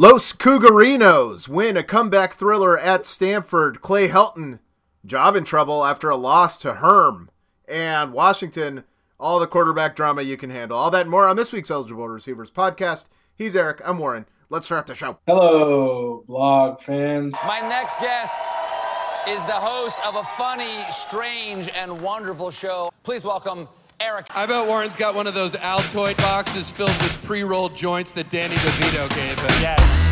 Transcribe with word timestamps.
Los 0.00 0.32
Cougarinos 0.32 1.46
win 1.46 1.76
a 1.76 1.82
comeback 1.82 2.32
thriller 2.32 2.78
at 2.78 3.04
Stanford. 3.04 3.82
Clay 3.82 4.08
Helton, 4.08 4.60
job 5.04 5.36
in 5.36 5.44
trouble 5.44 5.84
after 5.84 6.08
a 6.08 6.16
loss 6.16 6.56
to 6.60 6.76
Herm. 6.76 7.28
And 7.68 8.14
Washington, 8.14 8.84
all 9.18 9.38
the 9.38 9.46
quarterback 9.46 9.94
drama 9.94 10.22
you 10.22 10.38
can 10.38 10.48
handle. 10.48 10.78
All 10.78 10.90
that 10.90 11.02
and 11.02 11.10
more 11.10 11.28
on 11.28 11.36
this 11.36 11.52
week's 11.52 11.70
Eligible 11.70 12.08
Receivers 12.08 12.50
podcast. 12.50 13.08
He's 13.36 13.54
Eric. 13.54 13.82
I'm 13.84 13.98
Warren. 13.98 14.24
Let's 14.48 14.64
start 14.64 14.86
the 14.86 14.94
show. 14.94 15.18
Hello, 15.26 16.24
blog 16.26 16.80
fans. 16.80 17.34
My 17.46 17.60
next 17.60 18.00
guest 18.00 18.40
is 19.28 19.44
the 19.44 19.52
host 19.52 20.00
of 20.06 20.16
a 20.16 20.22
funny, 20.22 20.80
strange, 20.90 21.68
and 21.76 22.00
wonderful 22.00 22.50
show. 22.50 22.90
Please 23.02 23.26
welcome 23.26 23.68
Eric. 24.00 24.26
I 24.30 24.46
bet 24.46 24.66
Warren's 24.66 24.96
got 24.96 25.14
one 25.14 25.26
of 25.26 25.34
those 25.34 25.54
Altoid 25.56 26.16
boxes 26.16 26.70
filled 26.70 26.88
with 26.88 27.22
pre-rolled 27.24 27.76
joints 27.76 28.12
that 28.14 28.30
Danny 28.30 28.54
DeVito 28.54 29.08
gave 29.14 29.38
him. 29.38 29.62
Yes. 29.62 30.10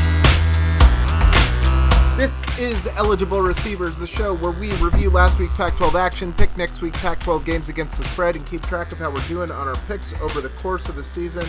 This 2.18 2.58
is 2.58 2.86
Eligible 2.96 3.40
Receivers, 3.40 3.96
the 3.96 4.06
show 4.06 4.34
where 4.34 4.50
we 4.50 4.72
review 4.72 5.08
last 5.08 5.38
week's 5.38 5.54
Pac 5.54 5.76
12 5.76 5.96
action, 5.96 6.32
pick 6.32 6.54
next 6.56 6.82
week's 6.82 7.00
Pac 7.00 7.20
12 7.20 7.44
games 7.44 7.68
against 7.68 7.96
the 7.96 8.04
spread, 8.04 8.36
and 8.36 8.44
keep 8.44 8.60
track 8.62 8.92
of 8.92 8.98
how 8.98 9.10
we're 9.10 9.26
doing 9.28 9.50
on 9.50 9.68
our 9.68 9.76
picks 9.86 10.12
over 10.20 10.40
the 10.40 10.48
course 10.50 10.88
of 10.88 10.96
the 10.96 11.04
season. 11.04 11.46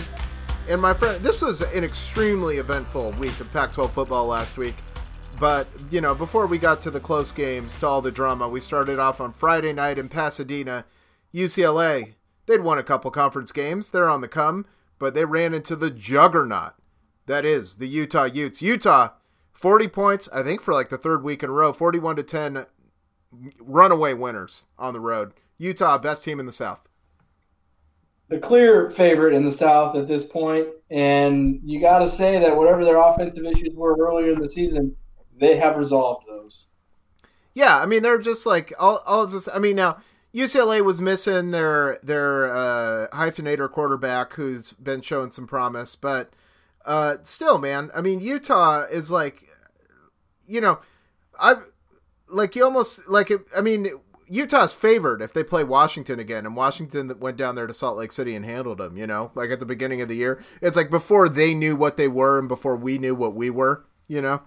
And 0.69 0.79
my 0.79 0.93
friend, 0.93 1.23
this 1.23 1.41
was 1.41 1.61
an 1.61 1.83
extremely 1.83 2.57
eventful 2.57 3.13
week 3.13 3.39
of 3.39 3.51
Pac 3.51 3.73
12 3.73 3.91
football 3.91 4.27
last 4.27 4.57
week. 4.57 4.75
But, 5.39 5.67
you 5.89 6.01
know, 6.01 6.13
before 6.13 6.45
we 6.45 6.57
got 6.57 6.81
to 6.83 6.91
the 6.91 6.99
close 6.99 7.31
games, 7.31 7.79
to 7.79 7.87
all 7.87 8.01
the 8.01 8.11
drama, 8.11 8.47
we 8.47 8.59
started 8.59 8.99
off 8.99 9.19
on 9.19 9.33
Friday 9.33 9.73
night 9.73 9.97
in 9.97 10.07
Pasadena. 10.07 10.85
UCLA 11.33 12.13
They'd 12.49 12.61
won 12.61 12.79
a 12.79 12.83
couple 12.83 13.11
conference 13.11 13.51
games. 13.51 13.91
They're 13.91 14.09
on 14.09 14.21
the 14.21 14.27
come, 14.27 14.65
but 14.97 15.13
they 15.13 15.23
ran 15.23 15.53
into 15.53 15.75
the 15.75 15.91
juggernaut. 15.91 16.73
That 17.27 17.45
is 17.45 17.75
the 17.75 17.87
Utah 17.87 18.23
Utes. 18.23 18.59
Utah, 18.59 19.09
40 19.53 19.87
points, 19.87 20.27
I 20.33 20.41
think 20.41 20.59
for 20.59 20.73
like 20.73 20.89
the 20.89 20.97
third 20.97 21.23
week 21.23 21.43
in 21.43 21.51
a 21.51 21.53
row, 21.53 21.71
41 21.71 22.15
to 22.15 22.23
10 22.23 22.65
runaway 23.59 24.15
winners 24.15 24.65
on 24.79 24.93
the 24.93 24.99
road. 24.99 25.33
Utah, 25.59 25.99
best 25.99 26.23
team 26.23 26.39
in 26.39 26.47
the 26.47 26.51
South. 26.51 26.81
The 28.29 28.39
clear 28.39 28.89
favorite 28.89 29.35
in 29.35 29.45
the 29.45 29.51
South 29.51 29.95
at 29.95 30.07
this 30.07 30.23
point, 30.23 30.69
and 30.89 31.59
you 31.63 31.79
got 31.79 31.99
to 31.99 32.09
say 32.09 32.39
that 32.39 32.57
whatever 32.57 32.83
their 32.83 32.97
offensive 32.97 33.45
issues 33.45 33.75
were 33.75 33.95
earlier 33.95 34.33
in 34.33 34.41
the 34.41 34.49
season, 34.49 34.95
they 35.39 35.57
have 35.57 35.77
resolved 35.77 36.25
those. 36.27 36.65
Yeah, 37.53 37.77
I 37.77 37.85
mean 37.85 38.03
they're 38.03 38.17
just 38.17 38.45
like 38.45 38.73
all, 38.79 39.03
all 39.05 39.21
of 39.21 39.31
this. 39.31 39.47
I 39.53 39.59
mean 39.59 39.75
now 39.75 39.97
UCLA 40.33 40.83
was 40.83 41.01
missing 41.01 41.51
their 41.51 41.99
their 42.03 42.53
uh, 42.53 43.07
hyphenator 43.11 43.69
quarterback, 43.71 44.33
who's 44.33 44.73
been 44.73 45.01
showing 45.01 45.31
some 45.31 45.47
promise, 45.47 45.95
but 45.95 46.31
uh, 46.85 47.17
still, 47.23 47.57
man. 47.57 47.89
I 47.95 48.01
mean, 48.01 48.19
Utah 48.19 48.85
is 48.85 49.09
like, 49.09 49.43
you 50.47 50.61
know, 50.61 50.79
I 51.39 51.55
like 52.27 52.55
you 52.55 52.63
almost 52.63 53.07
like 53.07 53.31
it. 53.31 53.41
I 53.55 53.61
mean, 53.61 53.89
Utah's 54.27 54.73
favored 54.73 55.21
if 55.21 55.33
they 55.33 55.43
play 55.43 55.63
Washington 55.63 56.19
again, 56.19 56.45
and 56.45 56.55
Washington 56.55 57.11
went 57.19 57.37
down 57.37 57.55
there 57.55 57.67
to 57.67 57.73
Salt 57.73 57.97
Lake 57.97 58.11
City 58.11 58.35
and 58.35 58.45
handled 58.45 58.77
them. 58.77 58.97
You 58.97 59.07
know, 59.07 59.31
like 59.33 59.49
at 59.49 59.59
the 59.59 59.65
beginning 59.65 60.01
of 60.01 60.07
the 60.07 60.15
year, 60.15 60.43
it's 60.61 60.77
like 60.77 60.91
before 60.91 61.27
they 61.27 61.55
knew 61.55 61.75
what 61.75 61.97
they 61.97 62.07
were 62.07 62.37
and 62.37 62.47
before 62.47 62.77
we 62.77 62.99
knew 62.99 63.15
what 63.15 63.33
we 63.33 63.49
were. 63.49 63.85
You 64.07 64.21
know, 64.21 64.41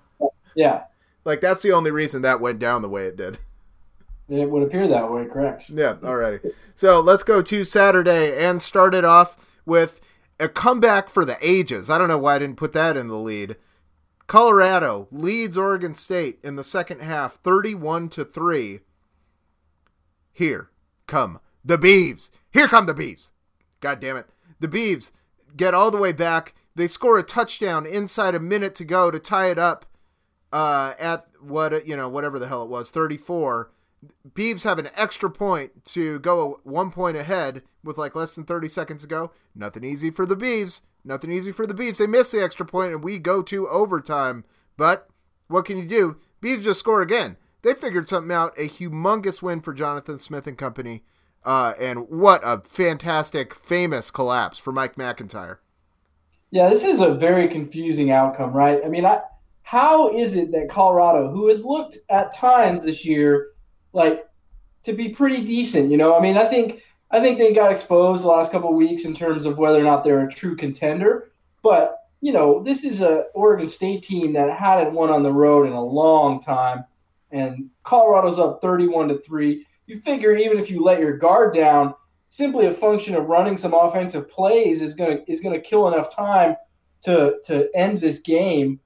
yeah, 0.55 0.85
like 1.25 1.41
that's 1.41 1.63
the 1.63 1.73
only 1.73 1.91
reason 1.91 2.23
that 2.23 2.41
went 2.41 2.61
down 2.61 2.83
the 2.83 2.89
way 2.89 3.07
it 3.07 3.17
did. 3.17 3.41
It 4.33 4.51
would 4.51 4.63
appear 4.63 4.89
that 4.89 5.13
way, 5.13 5.27
correct? 5.27 5.69
Yeah, 5.69 5.97
alrighty. 5.97 6.53
So 6.75 7.01
let's 7.01 7.23
go 7.23 7.43
to 7.43 7.65
Saturday 7.65 8.35
and 8.43 8.63
start 8.63 8.95
it 8.95 9.05
off 9.05 9.37
with 9.67 10.01
a 10.41 10.49
comeback 10.49 11.11
for 11.11 11.27
the 11.27 11.37
ages. 11.43 11.91
I 11.91 11.99
don't 11.99 12.09
know 12.09 12.17
why 12.17 12.37
I 12.37 12.39
didn't 12.39 12.57
put 12.57 12.73
that 12.73 12.97
in 12.97 13.09
the 13.09 13.17
lead. 13.17 13.57
Colorado 14.27 15.07
leads 15.13 15.59
Oregon 15.59 15.95
State 15.95 16.39
in 16.43 16.57
the 16.57 16.65
second 16.65 17.03
half 17.03 17.35
31 17.43 18.09
to 18.11 18.25
3. 18.25 18.81
Here 20.33 20.71
come 21.07 21.39
the 21.63 21.77
Beavs. 21.77 22.31
Here 22.51 22.69
come 22.69 22.87
the 22.87 22.95
Beavs. 22.95 23.33
God 23.81 24.01
damn 24.01 24.17
it. 24.17 24.31
The 24.61 24.69
Beavs 24.69 25.13
get 25.59 25.75
all 25.75 25.91
the 25.91 25.99
way 25.99 26.13
back. 26.13 26.55
They 26.75 26.89
score 26.89 27.19
a 27.19 27.23
touchdown 27.23 27.85
inside 27.85 28.35
a 28.35 28.41
minute 28.41 28.75
to 28.77 28.87
go 28.87 29.11
to 29.11 29.19
tie 29.19 29.51
it 29.51 29.59
up 29.59 29.85
uh, 30.55 30.95
at 30.99 31.27
what 31.39 31.87
you 31.87 31.97
know 31.97 32.09
whatever 32.09 32.39
the 32.39 32.49
hell 32.49 32.63
it 32.63 32.71
was 32.71 32.91
34 32.91 33.71
Beavs 34.29 34.65
have 34.65 34.79
an 34.79 34.91
extra 34.97 35.31
point 35.31 35.85
to 35.87 36.19
go 36.21 36.61
one 36.65 36.91
point 36.91 37.17
ahead 37.17 37.63
with 37.85 37.99
like 37.99 38.15
less 38.15 38.35
than 38.35 38.45
30 38.45 38.69
seconds 38.69 39.03
to 39.03 39.09
go. 39.09 39.33
Nothing 39.55 39.85
easy 39.85 40.11
for 40.11 40.27
the 40.27 40.37
Beavs. 40.37 40.83
Nothing 41.05 41.33
easy 41.33 41.53
for 41.53 41.67
the 41.67 41.75
Beavs. 41.75 41.99
They 41.99 42.07
miss 42.07 42.31
the 42.31 42.43
extra 42.43 42.67
point 42.67 42.93
and 42.93 43.05
we 43.05 43.19
go 43.19 43.43
to 43.43 43.69
overtime. 43.69 44.45
But 44.77 45.09
what 45.49 45.65
can 45.65 45.79
you 45.79 45.87
do? 45.87 46.17
Beavs 46.41 46.63
just 46.63 46.81
score 46.81 47.03
again. 47.03 47.37
They 47.63 47.75
figured 47.75 48.09
something 48.09 48.33
out. 48.33 48.59
A 48.59 48.69
humongous 48.69 49.41
win 49.41 49.61
for 49.61 49.73
Jonathan 49.73 50.19
Smith 50.19 50.47
and 50.47 50.59
company. 50.59 51.05
Uh, 51.45 51.75
and 51.81 52.09
what 52.09 52.41
a 52.45 52.61
fantastic, 52.61 53.55
famous 53.55 54.11
collapse 54.11 54.59
for 54.59 54.73
Mike 54.73 54.97
McIntyre. 54.97 55.59
Yeah, 56.51 56.69
this 56.69 56.85
is 56.85 57.01
a 57.01 57.15
very 57.15 57.49
confusing 57.49 58.11
outcome, 58.11 58.53
right? 58.53 58.81
I 58.85 58.89
mean, 58.89 59.07
I, 59.07 59.21
how 59.63 60.15
is 60.15 60.35
it 60.35 60.53
that 60.53 60.69
Colorado, 60.69 61.31
who 61.31 61.49
has 61.49 61.65
looked 61.65 61.99
at 62.11 62.35
times 62.35 62.85
this 62.85 63.05
year 63.05 63.49
like 63.93 64.27
to 64.85 64.93
be 64.93 65.11
pretty 65.11 65.45
decent. 65.45 65.91
You 65.91 65.97
know, 65.97 66.17
I 66.17 66.21
mean, 66.21 66.37
I 66.37 66.47
think 66.47 66.83
I 67.11 67.21
think 67.21 67.39
they 67.39 67.53
got 67.53 67.71
exposed 67.71 68.25
the 68.25 68.29
last 68.29 68.53
couple 68.53 68.73
weeks 68.73 69.05
in 69.05 69.15
terms 69.15 69.45
of 69.45 69.59
whether 69.59 69.79
or 69.79 69.85
not 69.85 70.03
they're 70.03 70.27
a 70.27 70.33
true 70.33 70.57
contender. 70.57 71.33
But 71.63 71.99
you 72.21 72.33
know, 72.33 72.63
this 72.63 72.85
is 72.85 73.01
a 73.01 73.27
Oregon 73.35 73.67
State 73.67 74.05
team 74.05 74.33
that 74.33 74.51
hadn't 74.51 74.95
won 74.95 75.11
on 75.11 75.23
the 75.23 75.33
road 75.33 75.67
in 75.67 75.73
a 75.73 75.85
long 75.85 76.41
time, 76.41 76.85
and 77.31 77.69
Colorado's 77.85 78.39
up 78.39 78.61
thirty-one 78.61 79.09
to 79.09 79.19
three. 79.23 79.67
You 79.87 80.01
figure 80.01 80.35
even 80.37 80.59
if 80.59 80.71
you 80.71 80.83
let 80.83 81.01
your 81.01 81.17
guard 81.19 81.55
down, 81.55 81.95
simply 82.29 82.67
a 82.67 82.73
function 82.73 83.15
of 83.15 83.27
running 83.27 83.57
some 83.57 83.75
offensive 83.75 84.29
plays 84.31 84.81
is 84.81 84.95
gonna 84.95 85.19
is 85.27 85.41
gonna 85.41 85.61
kill 85.61 85.89
enough 85.89 86.15
time 86.15 86.57
to 87.03 87.37
to 87.45 87.69
end 87.75 88.01
this 88.01 88.21
game. 88.21 88.81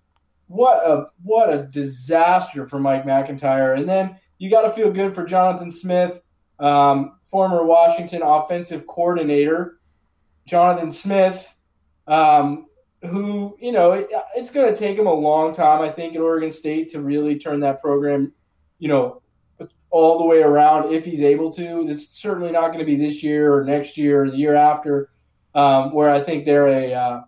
What 0.49 0.85
a 0.85 1.07
what 1.23 1.53
a 1.53 1.65
disaster 1.65 2.67
for 2.67 2.81
Mike 2.81 3.05
McIntyre. 3.05 3.79
and 3.79 3.89
then 3.89 4.17
you 4.39 4.51
got 4.51 4.63
to 4.63 4.71
feel 4.71 4.91
good 4.91 5.15
for 5.15 5.25
Jonathan 5.25 5.71
Smith, 5.71 6.21
um, 6.59 7.19
former 7.25 7.65
Washington 7.65 8.23
offensive 8.23 8.87
coordinator. 8.87 9.79
Jonathan 10.47 10.91
Smith, 10.91 11.55
um, 12.07 12.67
who, 13.03 13.57
you 13.61 13.73
know, 13.73 13.93
it, 13.93 14.09
it's 14.37 14.51
going 14.51 14.73
to 14.73 14.79
take 14.79 14.99
him 14.99 15.07
a 15.07 15.13
long 15.13 15.53
time, 15.53 15.83
I 15.83 15.91
think, 15.91 16.15
at 16.15 16.21
Oregon 16.21 16.51
State 16.51 16.91
to 16.91 17.01
really 17.01 17.39
turn 17.39 17.61
that 17.61 17.81
program, 17.83 18.33
you 18.79 18.89
know, 18.89 19.23
all 19.91 20.19
the 20.19 20.25
way 20.25 20.43
around 20.43 20.93
if 20.93 21.05
he's 21.05 21.23
able 21.23 21.51
to. 21.53 21.85
This 21.87 22.03
is 22.03 22.11
certainly 22.11 22.53
not 22.53 22.69
going 22.69 22.81
to 22.81 22.85
be 22.85 22.97
this 22.97 23.23
year 23.23 23.55
or 23.55 23.65
next 23.65 23.97
year 23.97 24.25
or 24.25 24.31
the 24.31 24.37
year 24.37 24.55
after, 24.55 25.11
um, 25.55 25.93
where 25.93 26.11
I 26.11 26.21
think 26.21 26.45
they're 26.45 26.69
a 26.69 26.93
uh, 26.93 27.21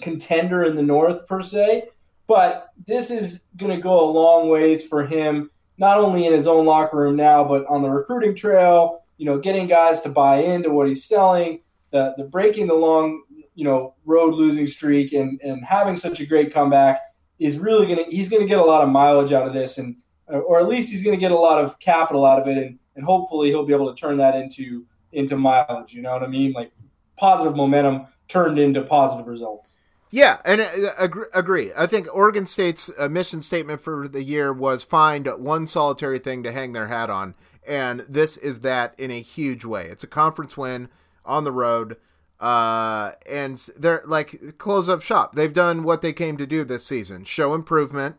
contender 0.00 0.64
in 0.64 0.74
the 0.74 0.82
North, 0.82 1.26
per 1.26 1.42
se. 1.42 1.88
But 2.26 2.68
this 2.86 3.10
is 3.10 3.44
going 3.56 3.74
to 3.74 3.80
go 3.80 4.08
a 4.08 4.10
long 4.10 4.48
ways 4.48 4.86
for 4.86 5.06
him 5.06 5.50
not 5.78 5.98
only 5.98 6.26
in 6.26 6.32
his 6.32 6.46
own 6.46 6.66
locker 6.66 6.96
room 6.96 7.16
now, 7.16 7.42
but 7.44 7.66
on 7.66 7.82
the 7.82 7.88
recruiting 7.88 8.34
trail, 8.34 9.04
you 9.16 9.26
know, 9.26 9.38
getting 9.38 9.66
guys 9.66 10.00
to 10.02 10.08
buy 10.08 10.36
into 10.42 10.70
what 10.70 10.88
he's 10.88 11.04
selling, 11.04 11.60
the, 11.90 12.14
the 12.16 12.24
breaking 12.24 12.66
the 12.66 12.74
long, 12.74 13.22
you 13.54 13.64
know, 13.64 13.94
road 14.04 14.34
losing 14.34 14.66
streak 14.66 15.12
and, 15.12 15.40
and 15.42 15.64
having 15.64 15.96
such 15.96 16.20
a 16.20 16.26
great 16.26 16.52
comeback 16.52 17.00
is 17.38 17.58
really 17.58 17.86
going 17.86 18.04
to, 18.04 18.10
he's 18.10 18.28
going 18.28 18.42
to 18.42 18.48
get 18.48 18.58
a 18.58 18.64
lot 18.64 18.82
of 18.82 18.88
mileage 18.88 19.32
out 19.32 19.46
of 19.46 19.52
this 19.52 19.78
and, 19.78 19.96
or 20.26 20.60
at 20.60 20.68
least 20.68 20.90
he's 20.90 21.02
going 21.02 21.16
to 21.16 21.20
get 21.20 21.32
a 21.32 21.38
lot 21.38 21.62
of 21.62 21.78
capital 21.78 22.24
out 22.24 22.40
of 22.40 22.48
it. 22.48 22.56
And, 22.56 22.78
and 22.96 23.04
hopefully 23.04 23.48
he'll 23.48 23.66
be 23.66 23.74
able 23.74 23.92
to 23.92 24.00
turn 24.00 24.16
that 24.18 24.34
into, 24.34 24.86
into 25.12 25.36
mileage. 25.36 25.92
You 25.92 26.02
know 26.02 26.12
what 26.12 26.22
I 26.22 26.28
mean? 26.28 26.52
Like 26.52 26.72
positive 27.18 27.56
momentum 27.56 28.06
turned 28.28 28.58
into 28.58 28.82
positive 28.82 29.26
results. 29.26 29.76
Yeah, 30.14 30.42
and 30.44 30.60
uh, 30.60 31.24
agree. 31.32 31.72
I 31.74 31.86
think 31.86 32.06
Oregon 32.14 32.44
State's 32.44 32.90
uh, 32.98 33.08
mission 33.08 33.40
statement 33.40 33.80
for 33.80 34.06
the 34.06 34.22
year 34.22 34.52
was 34.52 34.82
find 34.82 35.26
one 35.26 35.66
solitary 35.66 36.18
thing 36.18 36.42
to 36.42 36.52
hang 36.52 36.74
their 36.74 36.88
hat 36.88 37.08
on, 37.08 37.34
and 37.66 38.00
this 38.00 38.36
is 38.36 38.60
that 38.60 38.94
in 38.98 39.10
a 39.10 39.22
huge 39.22 39.64
way. 39.64 39.86
It's 39.86 40.04
a 40.04 40.08
conference 40.08 40.54
win 40.54 40.90
on 41.24 41.44
the 41.44 41.50
road, 41.50 41.96
uh, 42.40 43.12
and 43.26 43.58
they're 43.74 44.02
like 44.04 44.58
close 44.58 44.86
up 44.86 45.00
shop. 45.00 45.34
They've 45.34 45.52
done 45.52 45.82
what 45.82 46.02
they 46.02 46.12
came 46.12 46.36
to 46.36 46.46
do 46.46 46.62
this 46.62 46.84
season: 46.84 47.24
show 47.24 47.54
improvement. 47.54 48.16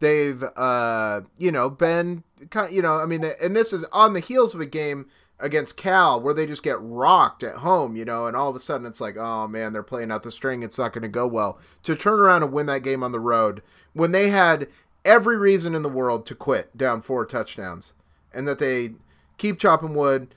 They've, 0.00 0.42
uh, 0.56 1.20
you 1.38 1.52
know, 1.52 1.70
been, 1.70 2.24
you 2.70 2.82
know, 2.82 2.94
I 2.96 3.06
mean, 3.06 3.22
and 3.40 3.54
this 3.54 3.72
is 3.72 3.84
on 3.92 4.14
the 4.14 4.20
heels 4.20 4.52
of 4.52 4.60
a 4.60 4.66
game 4.66 5.06
against 5.40 5.76
Cal 5.76 6.20
where 6.20 6.34
they 6.34 6.46
just 6.46 6.62
get 6.62 6.80
rocked 6.80 7.42
at 7.42 7.56
home, 7.56 7.96
you 7.96 8.04
know, 8.04 8.26
and 8.26 8.36
all 8.36 8.50
of 8.50 8.56
a 8.56 8.60
sudden 8.60 8.86
it's 8.86 9.00
like, 9.00 9.16
oh 9.16 9.48
man, 9.48 9.72
they're 9.72 9.82
playing 9.82 10.10
out 10.10 10.22
the 10.22 10.30
string. 10.30 10.62
It's 10.62 10.78
not 10.78 10.92
going 10.92 11.02
to 11.02 11.08
go 11.08 11.26
well. 11.26 11.58
To 11.84 11.94
turn 11.94 12.20
around 12.20 12.42
and 12.42 12.52
win 12.52 12.66
that 12.66 12.82
game 12.82 13.02
on 13.02 13.12
the 13.12 13.20
road 13.20 13.62
when 13.92 14.12
they 14.12 14.30
had 14.30 14.68
every 15.04 15.36
reason 15.36 15.74
in 15.74 15.82
the 15.82 15.88
world 15.88 16.26
to 16.26 16.34
quit 16.34 16.76
down 16.76 17.00
four 17.00 17.24
touchdowns 17.24 17.94
and 18.32 18.46
that 18.46 18.58
they 18.58 18.90
keep 19.38 19.58
chopping 19.58 19.94
wood 19.94 20.34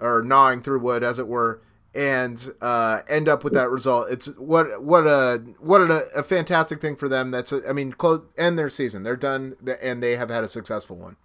or 0.00 0.22
gnawing 0.22 0.62
through 0.62 0.80
wood, 0.80 1.02
as 1.02 1.18
it 1.18 1.26
were, 1.26 1.62
and 1.94 2.50
uh, 2.60 3.00
end 3.08 3.28
up 3.28 3.42
with 3.42 3.54
that 3.54 3.70
result. 3.70 4.08
It's 4.10 4.26
what 4.36 4.82
what 4.82 5.06
a 5.06 5.42
what 5.58 5.80
a, 5.80 6.06
a 6.14 6.22
fantastic 6.22 6.80
thing 6.80 6.96
for 6.96 7.08
them. 7.08 7.30
That's 7.30 7.52
a, 7.52 7.66
I 7.68 7.72
mean, 7.72 7.92
close 7.92 8.22
end 8.36 8.58
their 8.58 8.68
season. 8.68 9.02
They're 9.02 9.16
done, 9.16 9.56
and 9.82 10.02
they 10.02 10.16
have 10.16 10.28
had 10.28 10.44
a 10.44 10.48
successful 10.48 10.96
one. 10.96 11.16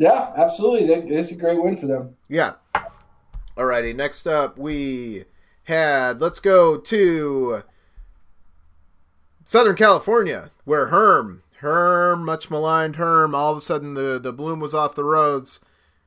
Yeah, 0.00 0.32
absolutely. 0.34 1.14
It's 1.14 1.30
a 1.30 1.36
great 1.36 1.62
win 1.62 1.76
for 1.76 1.86
them. 1.86 2.16
Yeah. 2.26 2.54
Alrighty. 3.54 3.94
Next 3.94 4.26
up, 4.26 4.56
we 4.56 5.24
had. 5.64 6.22
Let's 6.22 6.40
go 6.40 6.78
to 6.78 7.62
Southern 9.44 9.76
California, 9.76 10.50
where 10.64 10.86
Herm, 10.86 11.42
Herm, 11.58 12.24
much 12.24 12.50
maligned 12.50 12.96
Herm, 12.96 13.34
all 13.34 13.52
of 13.52 13.58
a 13.58 13.60
sudden 13.60 13.92
the 13.92 14.18
the 14.18 14.32
bloom 14.32 14.58
was 14.58 14.72
off 14.72 14.94
the 14.94 15.04
rose 15.04 15.60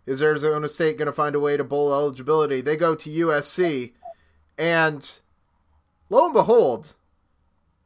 is 0.05 0.21
Arizona 0.23 0.67
State 0.67 0.97
going 0.97 1.05
to 1.05 1.13
find 1.13 1.35
a 1.35 1.39
way 1.39 1.55
to 1.55 1.63
bowl 1.63 1.93
eligibility? 1.93 2.61
They 2.61 2.75
go 2.75 2.95
to 2.95 3.09
USC, 3.09 3.91
and 4.57 5.19
lo 6.09 6.25
and 6.25 6.33
behold, 6.33 6.95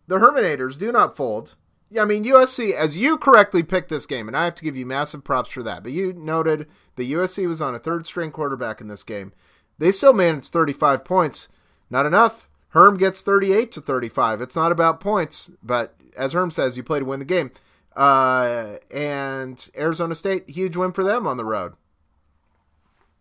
the 0.07 0.19
Herminators 0.19 0.79
do 0.79 0.91
not 0.91 1.17
fold. 1.17 1.55
Yeah, 1.89 2.01
I 2.01 2.05
mean 2.05 2.25
USC, 2.25 2.73
as 2.73 2.97
you 2.97 3.17
correctly 3.17 3.63
picked 3.63 3.89
this 3.89 4.05
game, 4.05 4.27
and 4.27 4.35
I 4.35 4.45
have 4.45 4.55
to 4.55 4.63
give 4.63 4.75
you 4.75 4.85
massive 4.85 5.23
props 5.23 5.51
for 5.51 5.63
that. 5.63 5.83
But 5.83 5.93
you 5.93 6.13
noted 6.13 6.67
the 6.95 7.13
USC 7.13 7.47
was 7.47 7.61
on 7.61 7.75
a 7.75 7.79
third 7.79 8.05
string 8.05 8.31
quarterback 8.31 8.81
in 8.81 8.87
this 8.87 9.03
game. 9.03 9.31
They 9.77 9.91
still 9.91 10.13
managed 10.13 10.51
35 10.51 11.05
points. 11.05 11.49
Not 11.89 12.05
enough. 12.05 12.49
Herm 12.69 12.97
gets 12.97 13.21
38 13.21 13.71
to 13.71 13.81
35. 13.81 14.41
It's 14.41 14.55
not 14.55 14.71
about 14.71 14.99
points, 14.99 15.51
but 15.63 15.95
as 16.17 16.33
Herm 16.33 16.51
says, 16.51 16.75
you 16.75 16.83
play 16.83 16.99
to 16.99 17.05
win 17.05 17.19
the 17.19 17.25
game. 17.25 17.51
Uh, 17.95 18.77
and 18.91 19.69
Arizona 19.77 20.13
State, 20.13 20.49
huge 20.49 20.75
win 20.75 20.91
for 20.91 21.03
them 21.03 21.25
on 21.25 21.37
the 21.37 21.45
road. 21.45 21.73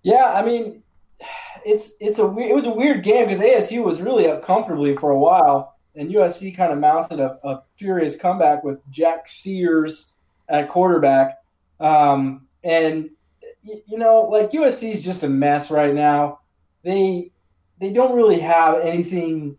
Yeah, 0.03 0.33
I 0.35 0.45
mean, 0.45 0.83
it's 1.65 1.93
it's 2.01 2.19
a 2.19 2.27
it 2.39 2.55
was 2.55 2.67
a 2.67 2.71
weird 2.71 3.03
game 3.03 3.27
because 3.27 3.41
ASU 3.41 3.83
was 3.83 4.01
really 4.01 4.29
up 4.29 4.45
comfortably 4.45 4.95
for 4.97 5.11
a 5.11 5.19
while, 5.19 5.76
and 5.97 6.11
USC 6.11 6.57
kind 6.57 6.73
of 6.73 6.79
mounted 6.79 7.21
a, 7.21 7.39
a 7.45 7.63
furious 7.77 8.17
comeback 8.17 8.65
with 8.65 8.79
Jack 8.91 9.29
Sears 9.29 10.13
at 10.49 10.69
quarterback. 10.69 11.39
Um, 11.81 12.47
and 12.63 13.11
you 13.63 13.99
know, 13.99 14.23
like 14.23 14.53
USC 14.53 14.93
is 14.93 15.05
just 15.05 15.23
a 15.23 15.29
mess 15.29 15.71
right 15.71 15.95
now. 15.95 16.41
They 16.85 17.33
they 17.81 17.93
don't 17.93 18.17
really 18.17 18.41
have 18.41 18.81
anything, 18.81 19.57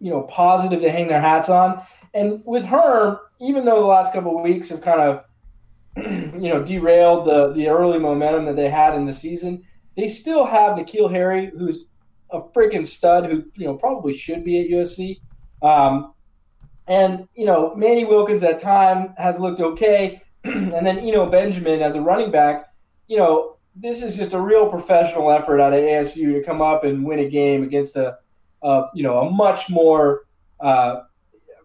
you 0.00 0.10
know, 0.10 0.22
positive 0.22 0.80
to 0.80 0.90
hang 0.90 1.08
their 1.08 1.20
hats 1.20 1.48
on. 1.48 1.82
And 2.14 2.42
with 2.44 2.64
Herm, 2.64 3.18
even 3.40 3.64
though 3.64 3.80
the 3.80 3.86
last 3.86 4.12
couple 4.12 4.36
of 4.36 4.42
weeks 4.42 4.70
have 4.70 4.80
kind 4.80 5.00
of 5.00 5.24
you 5.96 6.48
know, 6.48 6.62
derailed 6.62 7.26
the 7.26 7.52
the 7.54 7.68
early 7.68 7.98
momentum 7.98 8.44
that 8.44 8.56
they 8.56 8.68
had 8.68 8.94
in 8.94 9.04
the 9.04 9.12
season. 9.12 9.64
They 9.96 10.06
still 10.06 10.46
have 10.46 10.76
N'Keal 10.76 11.10
Harry, 11.10 11.50
who's 11.50 11.86
a 12.30 12.40
freaking 12.40 12.86
stud, 12.86 13.26
who 13.26 13.44
you 13.54 13.66
know 13.66 13.74
probably 13.74 14.12
should 14.12 14.44
be 14.44 14.60
at 14.60 14.70
USC. 14.70 15.20
Um, 15.62 16.12
and 16.86 17.28
you 17.34 17.46
know, 17.46 17.74
Manny 17.74 18.04
Wilkins 18.04 18.42
at 18.42 18.58
time 18.58 19.14
has 19.16 19.38
looked 19.38 19.60
okay, 19.60 20.22
and 20.44 20.86
then 20.86 21.04
you 21.04 21.12
know 21.12 21.26
Benjamin 21.26 21.82
as 21.82 21.94
a 21.94 22.00
running 22.00 22.30
back. 22.30 22.72
You 23.06 23.18
know, 23.18 23.56
this 23.76 24.02
is 24.02 24.16
just 24.16 24.32
a 24.32 24.40
real 24.40 24.68
professional 24.68 25.30
effort 25.30 25.60
out 25.60 25.72
of 25.72 25.80
ASU 25.80 26.34
to 26.34 26.42
come 26.42 26.60
up 26.60 26.84
and 26.84 27.04
win 27.04 27.20
a 27.20 27.28
game 27.28 27.62
against 27.62 27.96
a, 27.96 28.18
a 28.62 28.86
you 28.94 29.02
know 29.02 29.20
a 29.20 29.30
much 29.30 29.68
more 29.68 30.26
uh, 30.60 31.02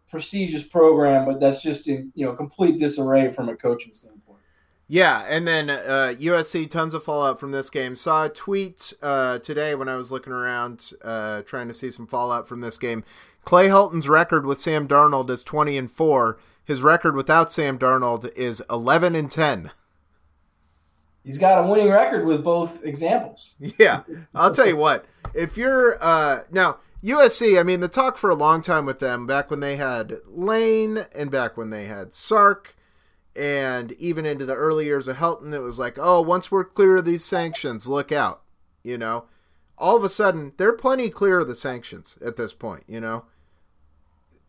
prestigious 0.10 0.64
program, 0.64 1.26
but 1.26 1.40
that's 1.40 1.62
just 1.62 1.88
in 1.88 2.12
you 2.16 2.26
know 2.26 2.34
complete 2.34 2.80
disarray 2.80 3.32
from 3.32 3.50
a 3.50 3.56
coaching 3.56 3.94
standpoint. 3.94 4.40
Yeah, 4.88 5.26
and 5.28 5.48
then 5.48 5.70
uh, 5.70 6.14
USC 6.20 6.70
tons 6.70 6.94
of 6.94 7.04
fallout 7.04 7.40
from 7.40 7.52
this 7.52 7.70
game. 7.70 7.96
Saw 7.96 8.26
a 8.26 8.30
tweet 8.30 8.94
uh, 9.02 9.40
today 9.40 9.74
when 9.74 9.90
I 9.90 9.96
was 9.96 10.12
looking 10.12 10.34
around 10.34 10.92
uh, 11.04 11.42
trying 11.44 11.68
to 11.68 11.74
see 11.74 11.90
some 11.90 12.06
fallout 12.06 12.48
from 12.48 12.62
this 12.62 12.78
game. 12.78 13.04
Clay 13.44 13.68
Helton's 13.68 14.08
record 14.08 14.46
with 14.46 14.62
Sam 14.62 14.88
Darnold 14.88 15.30
is 15.30 15.44
twenty 15.44 15.78
and 15.78 15.90
four. 15.92 16.40
His 16.66 16.82
record 16.82 17.16
without 17.16 17.52
Sam 17.52 17.78
Darnold 17.78 18.32
is 18.36 18.62
eleven 18.70 19.16
and 19.16 19.30
ten. 19.30 19.72
He's 21.24 21.38
got 21.38 21.64
a 21.64 21.68
winning 21.68 21.90
record 21.90 22.26
with 22.26 22.44
both 22.44 22.84
examples. 22.84 23.56
Yeah, 23.78 24.04
I'll 24.36 24.54
tell 24.54 24.68
you 24.68 24.78
what. 24.78 25.06
If 25.34 25.58
you're 25.58 25.98
uh, 26.04 26.42
now 26.52 26.78
USC, 27.04 27.60
I 27.60 27.64
mean 27.64 27.80
the 27.80 27.88
talk 27.88 28.18
for 28.18 28.30
a 28.30 28.36
long 28.36 28.62
time 28.62 28.86
with 28.86 29.00
them 29.00 29.26
back 29.26 29.50
when 29.50 29.60
they 29.60 29.76
had 29.76 30.18
Lane 30.28 31.06
and 31.14 31.32
back 31.32 31.58
when 31.58 31.70
they 31.70 31.86
had 31.86 32.14
Sark 32.14 32.76
and 33.36 33.94
even 33.94 34.26
into 34.26 34.46
the 34.46 34.56
early 34.56 34.86
years 34.86 35.08
of 35.08 35.18
Helton, 35.18 35.54
it 35.54 35.60
was 35.60 35.80
like, 35.80 35.98
oh, 35.98 36.22
once 36.22 36.52
we're 36.52 36.64
clear 36.64 36.98
of 36.98 37.06
these 37.06 37.26
sanctions, 37.26 37.88
look 37.88 38.12
out. 38.12 38.42
You 38.84 38.98
know, 38.98 39.26
all 39.78 39.96
of 39.96 40.04
a 40.04 40.10
sudden, 40.10 40.54
they're 40.58 40.74
plenty 40.74 41.10
clear 41.10 41.40
of 41.40 41.48
the 41.48 41.56
sanctions 41.56 42.18
at 42.24 42.36
this 42.36 42.54
point. 42.54 42.84
You 42.88 43.00
know, 43.00 43.26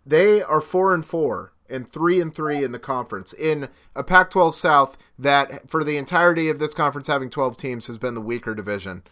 they 0.07 0.43
are 0.43 0.61
four 0.61 0.95
and 0.95 1.05
four 1.05 1.53
and 1.69 1.89
three 1.89 2.21
and 2.21 2.35
three 2.35 2.63
in 2.63 2.73
the 2.73 2.79
conference 2.79 3.33
in 3.33 3.69
a 3.95 4.05
Pac-12 4.05 4.55
South 4.55 4.97
that, 5.19 5.69
for 5.69 5.83
the 5.83 5.97
entirety 5.97 6.49
of 6.49 6.59
this 6.59 6.75
conference, 6.75 7.09
having 7.09 7.31
12 7.31 7.57
teams, 7.57 7.87
has 7.87 7.99
been 7.99 8.15
the 8.15 8.21
weaker 8.21 8.55
division. 8.55 9.03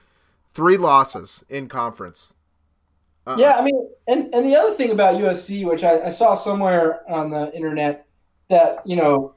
Three 0.54 0.76
losses 0.76 1.44
in 1.48 1.68
conference. 1.68 2.34
Uh-uh. 3.26 3.36
Yeah, 3.38 3.52
I 3.52 3.62
mean, 3.62 3.88
and 4.08 4.34
and 4.34 4.44
the 4.44 4.56
other 4.56 4.74
thing 4.74 4.90
about 4.90 5.14
USC, 5.14 5.64
which 5.64 5.84
I, 5.84 6.06
I 6.06 6.08
saw 6.08 6.34
somewhere 6.34 7.08
on 7.10 7.30
the 7.30 7.54
internet, 7.54 8.06
that 8.50 8.82
you 8.84 8.96
know 8.96 9.34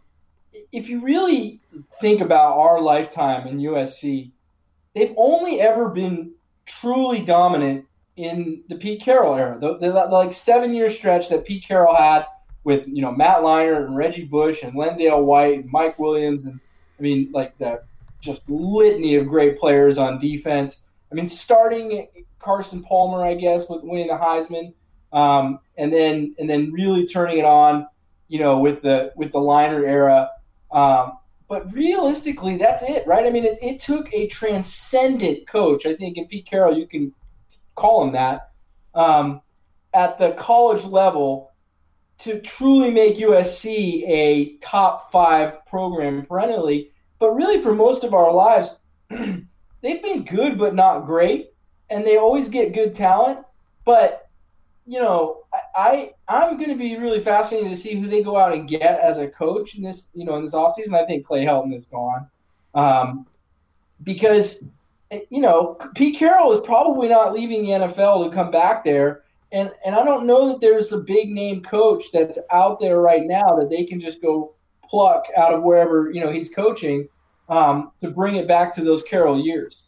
if 0.72 0.90
you 0.90 1.02
really 1.02 1.62
think 2.02 2.22
about 2.22 2.57
our 2.57 2.81
lifetime 2.81 3.48
in 3.48 3.60
USC, 3.60 4.31
they've 4.94 5.13
only 5.18 5.62
ever 5.62 5.90
been 5.90 6.31
truly 6.66 7.22
dominant 7.22 7.86
in 8.17 8.63
the 8.69 8.75
Pete 8.75 9.01
Carroll 9.01 9.35
era. 9.35 9.57
The, 9.59 9.77
the, 9.77 9.91
the 9.91 10.06
like 10.06 10.33
seven 10.33 10.73
year 10.73 10.89
stretch 10.89 11.29
that 11.29 11.45
Pete 11.45 11.65
Carroll 11.67 11.95
had 11.95 12.25
with 12.63 12.88
you 12.88 13.01
know 13.01 13.12
Matt 13.12 13.39
Leinart 13.39 13.85
and 13.85 13.95
Reggie 13.95 14.25
Bush 14.25 14.63
and 14.63 14.73
LenDale 14.73 15.23
White 15.23 15.59
and 15.59 15.71
Mike 15.71 16.00
Williams 16.00 16.45
and 16.45 16.59
I 16.97 17.01
mean 17.01 17.29
like 17.33 17.57
the 17.57 17.81
just 18.21 18.41
litany 18.47 19.15
of 19.15 19.27
great 19.27 19.59
players 19.59 19.97
on 19.97 20.19
defense. 20.19 20.83
I 21.12 21.15
mean 21.15 21.27
starting 21.27 22.07
Carson 22.45 22.83
Palmer, 22.83 23.25
I 23.25 23.33
guess, 23.33 23.67
with 23.67 23.83
winning 23.83 24.07
the 24.07 24.13
Heisman, 24.13 24.73
um, 25.11 25.59
and 25.77 25.91
then 25.91 26.35
and 26.38 26.47
then 26.47 26.71
really 26.71 27.07
turning 27.07 27.39
it 27.39 27.45
on, 27.45 27.88
you 28.27 28.39
know, 28.39 28.59
with 28.59 28.83
the 28.83 29.11
with 29.15 29.31
the 29.31 29.39
Leinart 29.39 29.88
era. 29.88 30.29
Um, 30.71 31.18
but 31.47 31.71
realistically, 31.73 32.57
that's 32.57 32.83
it, 32.83 33.06
right? 33.06 33.25
I 33.25 33.29
mean, 33.29 33.45
it, 33.45 33.59
it, 33.61 33.79
took 33.79 34.11
a 34.13 34.27
transcendent 34.27 35.47
coach. 35.47 35.85
I 35.85 35.95
think 35.95 36.18
in 36.18 36.27
Pete 36.27 36.47
Carroll, 36.47 36.75
you 36.75 36.88
can 36.88 37.13
call 37.75 38.04
him 38.04 38.13
that 38.13 38.51
um, 38.94 39.42
at 39.94 40.18
the 40.18 40.31
college 40.31 40.83
level 40.83 41.51
to 42.18 42.39
truly 42.42 42.89
make 42.89 43.18
USC 43.18 44.07
a 44.07 44.57
top 44.57 45.11
five 45.11 45.66
program 45.66 46.26
perennially. 46.26 46.92
But 47.19 47.31
really, 47.31 47.61
for 47.61 47.76
most 47.76 48.04
of 48.04 48.14
our 48.14 48.33
lives, 48.33 48.78
they've 49.09 50.02
been 50.02 50.23
good 50.23 50.57
but 50.57 50.76
not 50.76 51.06
great, 51.06 51.52
and 51.90 52.06
they 52.06 52.18
always 52.18 52.47
get 52.47 52.73
good 52.73 52.95
talent. 52.95 53.40
But 53.83 54.30
you 54.88 54.99
know, 54.99 55.44
I, 55.76 56.11
I 56.28 56.47
am 56.47 56.57
going 56.57 56.69
to 56.69 56.76
be 56.76 56.97
really 56.97 57.19
fascinated 57.19 57.71
to 57.71 57.78
see 57.78 57.95
who 57.99 58.07
they 58.07 58.21
go 58.21 58.38
out 58.38 58.54
and 58.54 58.69
get 58.69 58.99
as 58.99 59.18
a 59.18 59.28
coach 59.28 59.76
in 59.76 59.83
this 59.83 60.09
you 60.14 60.26
know 60.26 60.35
in 60.35 60.44
this 60.44 60.54
offseason. 60.54 60.94
I 60.94 61.06
think 61.06 61.26
Clay 61.26 61.44
Helton 61.44 61.76
is 61.76 61.85
gone 61.85 62.28
um, 62.73 63.26
because 64.04 64.64
you 65.30 65.42
know 65.42 65.78
Pete 65.95 66.18
Carroll 66.18 66.52
is 66.52 66.62
probably 66.62 67.07
not 67.07 67.33
leaving 67.33 67.64
the 67.64 67.69
NFL 67.69 68.30
to 68.30 68.35
come 68.35 68.52
back 68.52 68.83
there. 68.83 69.24
And, 69.52 69.71
and 69.85 69.95
I 69.95 70.04
don't 70.04 70.26
know 70.26 70.50
that 70.50 70.59
there's 70.59 70.92
a 70.92 70.97
big 70.97 71.30
name 71.30 71.62
coach 71.62 72.06
that's 72.12 72.38
out 72.52 72.80
there 72.80 73.00
right 73.00 73.24
now 73.24 73.56
that 73.57 73.69
they 73.69 73.85
can 73.85 74.02
just 74.02 74.21
go 74.21 74.54
pluck 74.83 75.26
out 75.38 75.54
of 75.54 75.64
wherever 75.64 76.12
you 76.12 76.21
know 76.21 76.31
he's 76.31 76.50
coaching 76.50 77.07
um, 77.47 77.92
to 78.02 78.09
bring 78.09 78.35
it 78.35 78.47
back 78.47 78.74
to 78.76 78.83
those 78.83 79.04
Carroll 79.04 79.40
years 79.40 79.83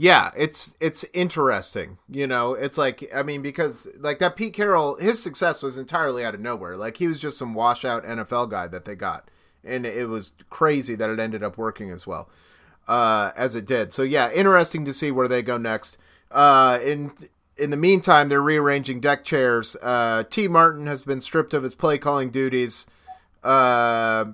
yeah, 0.00 0.30
it's 0.36 0.76
it's 0.78 1.04
interesting. 1.12 1.98
You 2.08 2.28
know, 2.28 2.54
it's 2.54 2.78
like 2.78 3.10
I 3.12 3.24
mean 3.24 3.42
because 3.42 3.88
like 3.98 4.20
that 4.20 4.36
Pete 4.36 4.54
Carroll, 4.54 4.94
his 4.94 5.20
success 5.20 5.60
was 5.60 5.76
entirely 5.76 6.24
out 6.24 6.36
of 6.36 6.40
nowhere. 6.40 6.76
Like 6.76 6.98
he 6.98 7.08
was 7.08 7.20
just 7.20 7.36
some 7.36 7.52
washout 7.52 8.04
NFL 8.04 8.48
guy 8.48 8.68
that 8.68 8.84
they 8.84 8.94
got, 8.94 9.28
and 9.64 9.84
it 9.84 10.08
was 10.08 10.34
crazy 10.50 10.94
that 10.94 11.10
it 11.10 11.18
ended 11.18 11.42
up 11.42 11.58
working 11.58 11.90
as 11.90 12.06
well 12.06 12.30
uh, 12.88 13.32
as 13.36 13.54
it 13.54 13.66
did. 13.66 13.92
So 13.92 14.02
yeah, 14.02 14.32
interesting 14.32 14.84
to 14.86 14.92
see 14.92 15.10
where 15.10 15.28
they 15.28 15.42
go 15.42 15.56
next. 15.58 15.98
Uh, 16.30 16.80
in 16.82 17.12
in 17.56 17.70
the 17.70 17.76
meantime, 17.76 18.28
they're 18.28 18.40
rearranging 18.40 19.00
deck 19.00 19.24
chairs. 19.24 19.76
Uh, 19.82 20.24
Tee 20.28 20.48
Martin 20.48 20.86
has 20.86 21.02
been 21.02 21.20
stripped 21.20 21.54
of 21.54 21.62
his 21.62 21.74
play 21.74 21.98
calling 21.98 22.30
duties. 22.30 22.86
Uh, 23.42 24.26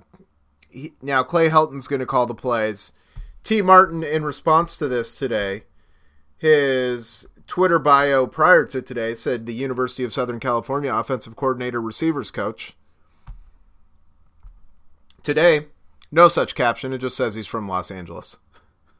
he, 0.69 0.93
now 1.01 1.23
Clay 1.23 1.49
Helton's 1.49 1.87
going 1.87 1.99
to 1.99 2.05
call 2.05 2.25
the 2.25 2.35
plays. 2.35 2.93
Tee 3.43 3.61
Martin, 3.61 4.03
in 4.03 4.23
response 4.23 4.77
to 4.77 4.87
this 4.87 5.15
today, 5.15 5.63
his 6.37 7.27
Twitter 7.47 7.79
bio 7.79 8.27
prior 8.27 8.65
to 8.65 8.81
today 8.81 9.15
said 9.15 9.45
the 9.45 9.53
University 9.53 10.03
of 10.03 10.13
Southern 10.13 10.39
California 10.39 10.93
offensive 10.93 11.35
coordinator 11.35 11.81
receivers 11.81 12.31
coach. 12.31 12.75
Today, 15.23 15.67
no 16.11 16.27
such 16.27 16.55
caption. 16.55 16.93
It 16.93 16.99
just 16.99 17.17
says 17.17 17.35
he's 17.35 17.47
from 17.47 17.67
Los 17.67 17.89
Angeles. 17.89 18.37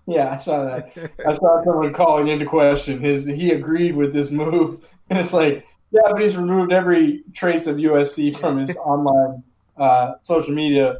Yeah, 0.08 0.32
I 0.32 0.38
saw 0.38 0.66
that. 0.66 0.92
I 1.28 1.34
saw 1.34 1.64
someone 1.64 1.94
calling 1.94 2.28
into 2.28 2.46
question 2.46 3.02
his. 3.02 3.26
He 3.26 3.52
agreed 3.52 3.96
with 3.96 4.14
this 4.14 4.32
move, 4.32 4.88
and 5.10 5.20
it's 5.20 5.34
like, 5.34 5.66
yeah, 5.92 6.02
but 6.12 6.22
he's 6.22 6.38
removed 6.38 6.72
every 6.72 7.24
trace 7.34 7.68
of 7.68 7.78
USC 7.78 8.38
from 8.38 8.60
his 8.60 8.76
online 8.78 9.44
uh, 9.78 10.14
social 10.22 10.54
media 10.54 11.00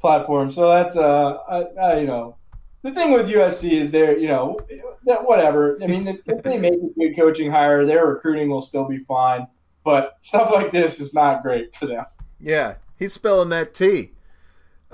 platform. 0.00 0.50
So 0.50 0.70
that's 0.70 0.96
uh, 0.96 1.38
I, 1.48 1.58
I, 1.80 1.98
you 2.00 2.06
know, 2.06 2.36
the 2.82 2.92
thing 2.92 3.12
with 3.12 3.26
USC 3.26 3.72
is 3.72 3.90
they're 3.90 4.16
you 4.16 4.28
know 4.28 4.58
that 5.04 5.24
whatever. 5.24 5.78
I 5.82 5.86
mean, 5.86 6.20
if 6.26 6.42
they 6.42 6.56
make 6.58 6.74
a 6.74 6.98
good 6.98 7.16
coaching 7.16 7.50
hire, 7.50 7.84
their 7.84 8.06
recruiting 8.06 8.48
will 8.48 8.62
still 8.62 8.86
be 8.86 8.98
fine. 8.98 9.46
But 9.84 10.18
stuff 10.22 10.50
like 10.50 10.72
this 10.72 10.98
is 10.98 11.14
not 11.14 11.42
great 11.42 11.76
for 11.76 11.86
them. 11.86 12.06
Yeah, 12.40 12.76
he's 12.98 13.12
spilling 13.12 13.50
that 13.50 13.74
tea. 13.74 14.12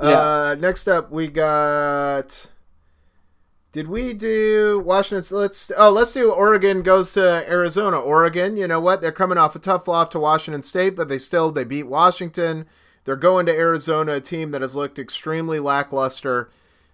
Yeah. 0.00 0.08
Uh, 0.08 0.56
next 0.58 0.88
up, 0.88 1.10
we 1.10 1.28
got 1.28 2.50
did 3.72 3.88
we 3.88 4.12
do 4.12 4.82
Washington? 4.84 5.36
Let's 5.36 5.72
oh, 5.76 5.90
let's 5.90 6.12
do 6.12 6.30
Oregon 6.30 6.82
goes 6.82 7.14
to 7.14 7.48
Arizona. 7.48 7.98
Oregon, 7.98 8.58
you 8.58 8.68
know 8.68 8.80
what? 8.80 9.00
They're 9.00 9.10
coming 9.10 9.38
off 9.38 9.56
a 9.56 9.58
tough 9.58 9.88
loss 9.88 10.10
to 10.10 10.20
Washington 10.20 10.62
State, 10.62 10.94
but 10.94 11.08
they 11.08 11.18
still 11.18 11.50
they 11.50 11.64
beat 11.64 11.84
Washington. 11.84 12.66
They're 13.04 13.16
going 13.16 13.46
to 13.46 13.52
Arizona, 13.52 14.12
a 14.12 14.20
team 14.20 14.50
that 14.50 14.60
has 14.60 14.76
looked 14.76 14.98
extremely 14.98 15.58
lackluster. 15.58 16.50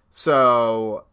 So 0.09 1.03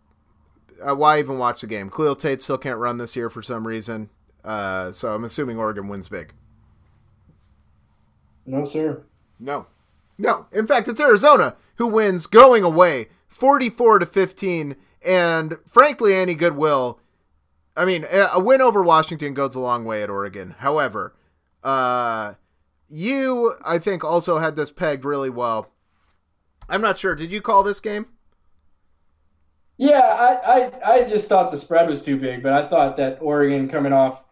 uh, 0.81 0.95
why 0.95 1.19
even 1.19 1.39
watch 1.39 1.63
the 1.63 1.67
game? 1.67 1.91
Khalil 1.91 2.17
Tate 2.17 2.41
still 2.41 2.59
can't 2.59 2.79
run 2.79 2.99
this 2.99 3.17
year 3.17 3.29
for 3.29 3.43
some 3.43 3.67
reason. 3.67 4.09
Uh, 4.45 4.93
so 4.93 5.15
I'm 5.15 5.25
assuming 5.25 5.59
Oregon 5.59 5.89
wins 5.89 6.09
big. 6.09 6.33
No, 8.47 8.65
sir. 8.65 9.03
No, 9.41 9.67
no. 10.17 10.47
In 10.53 10.69
fact, 10.69 10.87
it's 10.87 11.01
Arizona 11.01 11.57
who 11.75 11.89
wins 11.89 12.29
going 12.29 12.63
away, 12.63 13.09
44 13.29 13.99
to 13.99 14.07
15 14.07 14.77
and 15.07 15.57
frankly, 15.67 16.15
any 16.15 16.35
goodwill. 16.35 17.01
I 17.77 17.85
mean, 17.85 18.07
a 18.11 18.41
win 18.41 18.61
over 18.61 18.83
Washington 18.83 19.35
goes 19.35 19.55
a 19.55 19.61
long 19.61 19.85
way 19.85 20.03
at 20.03 20.11
Oregon. 20.11 20.55
However, 20.59 21.15
uh, 21.63 22.35
you, 22.89 23.55
I 23.65 23.79
think, 23.79 24.03
also 24.03 24.39
had 24.39 24.57
this 24.57 24.71
pegged 24.71 25.05
really 25.05 25.31
well. 25.31 25.71
I'm 26.69 26.81
not 26.81 26.99
sure. 26.99 27.15
Did 27.15 27.31
you 27.31 27.43
call 27.43 27.63
this 27.63 27.81
game? 27.81 28.07
Yeah, 29.79 30.01
I, 30.01 30.61
I, 30.61 30.93
I 30.95 31.05
just 31.05 31.29
thought 31.29 31.51
the 31.51 31.59
spread 31.59 31.89
was 31.89 32.03
too 32.03 32.17
big, 32.17 32.43
but 32.43 32.55
I 32.55 32.67
thought 32.67 32.97
that 32.97 33.19
Oregon 33.21 33.69
coming 33.69 33.93
off 33.93 34.25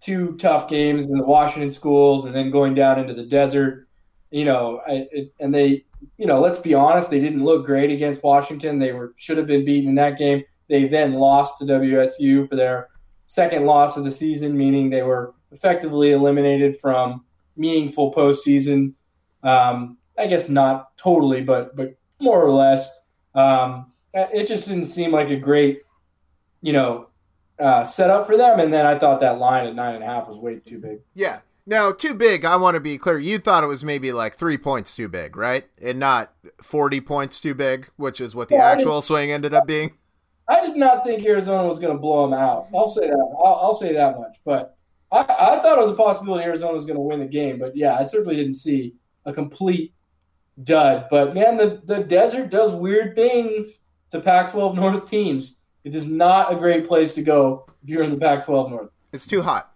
two 0.00 0.36
tough 0.38 0.68
games 0.68 1.06
in 1.06 1.18
the 1.18 1.24
Washington 1.24 1.70
schools 1.70 2.24
and 2.24 2.34
then 2.34 2.50
going 2.50 2.74
down 2.74 2.98
into 2.98 3.12
the 3.12 3.24
desert, 3.24 3.86
you 4.30 4.44
know, 4.46 4.80
I, 4.86 5.06
it, 5.12 5.34
and 5.38 5.54
they 5.54 5.84
you 6.16 6.26
know, 6.26 6.40
let's 6.40 6.58
be 6.58 6.74
honest, 6.74 7.10
they 7.10 7.20
didn't 7.20 7.44
look 7.44 7.66
great 7.66 7.90
against 7.90 8.22
Washington. 8.22 8.78
They 8.78 8.92
were 8.92 9.14
should 9.16 9.38
have 9.38 9.46
been 9.46 9.64
beaten 9.64 9.90
in 9.90 9.94
that 9.96 10.18
game. 10.18 10.44
They 10.68 10.86
then 10.86 11.14
lost 11.14 11.58
to 11.58 11.64
WSU 11.64 12.48
for 12.48 12.56
their 12.56 12.88
second 13.26 13.64
loss 13.64 13.96
of 13.96 14.04
the 14.04 14.10
season, 14.10 14.56
meaning 14.56 14.90
they 14.90 15.02
were 15.02 15.34
effectively 15.52 16.12
eliminated 16.12 16.78
from 16.78 17.24
meaningful 17.56 18.12
postseason. 18.12 18.94
Um, 19.42 19.98
I 20.18 20.26
guess 20.26 20.48
not 20.48 20.96
totally, 20.96 21.42
but 21.42 21.76
but 21.76 21.96
more 22.20 22.42
or 22.42 22.52
less. 22.52 22.90
Um, 23.34 23.92
it 24.14 24.48
just 24.48 24.66
didn't 24.66 24.86
seem 24.86 25.12
like 25.12 25.28
a 25.28 25.36
great, 25.36 25.82
you 26.60 26.72
know, 26.72 27.08
uh, 27.58 27.84
setup 27.84 28.26
for 28.26 28.36
them. 28.36 28.60
And 28.60 28.72
then 28.72 28.86
I 28.86 28.98
thought 28.98 29.20
that 29.20 29.38
line 29.38 29.66
at 29.66 29.74
nine 29.74 29.94
and 29.94 30.04
a 30.04 30.06
half 30.06 30.28
was 30.28 30.38
way 30.38 30.58
too 30.58 30.78
big. 30.78 31.00
Yeah, 31.14 31.40
now, 31.68 31.92
too 31.92 32.14
big, 32.14 32.46
I 32.46 32.56
want 32.56 32.76
to 32.76 32.80
be 32.80 32.96
clear. 32.96 33.18
You 33.18 33.38
thought 33.38 33.62
it 33.62 33.66
was 33.66 33.84
maybe 33.84 34.10
like 34.10 34.36
three 34.36 34.56
points 34.56 34.94
too 34.94 35.06
big, 35.06 35.36
right? 35.36 35.66
And 35.80 35.98
not 35.98 36.32
40 36.62 37.02
points 37.02 37.42
too 37.42 37.54
big, 37.54 37.90
which 37.96 38.22
is 38.22 38.34
what 38.34 38.48
the 38.48 38.54
well, 38.54 38.64
actual 38.64 39.02
swing 39.02 39.30
ended 39.30 39.52
up 39.52 39.66
being. 39.66 39.92
I 40.48 40.64
did 40.64 40.76
not 40.76 41.04
think 41.04 41.24
Arizona 41.26 41.68
was 41.68 41.78
going 41.78 41.92
to 41.92 42.00
blow 42.00 42.28
them 42.28 42.32
out. 42.38 42.68
I'll 42.74 42.88
say 42.88 43.08
that. 43.08 43.36
I'll, 43.44 43.60
I'll 43.62 43.74
say 43.74 43.92
that 43.92 44.18
much. 44.18 44.38
But 44.46 44.78
I, 45.12 45.18
I, 45.18 45.60
thought 45.60 45.76
it 45.76 45.82
was 45.82 45.90
a 45.90 45.94
possibility 45.94 46.44
Arizona 46.44 46.72
was 46.72 46.86
going 46.86 46.96
to 46.96 47.02
win 47.02 47.20
the 47.20 47.26
game. 47.26 47.58
But 47.58 47.76
yeah, 47.76 47.98
I 47.98 48.02
certainly 48.02 48.36
didn't 48.36 48.54
see 48.54 48.94
a 49.26 49.32
complete 49.32 49.92
dud. 50.64 51.08
But 51.10 51.34
man, 51.34 51.58
the, 51.58 51.82
the 51.84 51.98
desert 51.98 52.48
does 52.48 52.70
weird 52.70 53.14
things 53.14 53.82
to 54.10 54.20
Pac 54.20 54.52
12 54.52 54.74
North 54.74 55.04
teams. 55.04 55.56
It 55.84 55.94
is 55.94 56.06
not 56.06 56.50
a 56.50 56.56
great 56.56 56.88
place 56.88 57.14
to 57.16 57.22
go 57.22 57.66
if 57.82 57.90
you're 57.90 58.02
in 58.02 58.10
the 58.10 58.18
Pac 58.18 58.46
12 58.46 58.70
North. 58.70 58.90
It's 59.12 59.26
too 59.26 59.42
hot. 59.42 59.74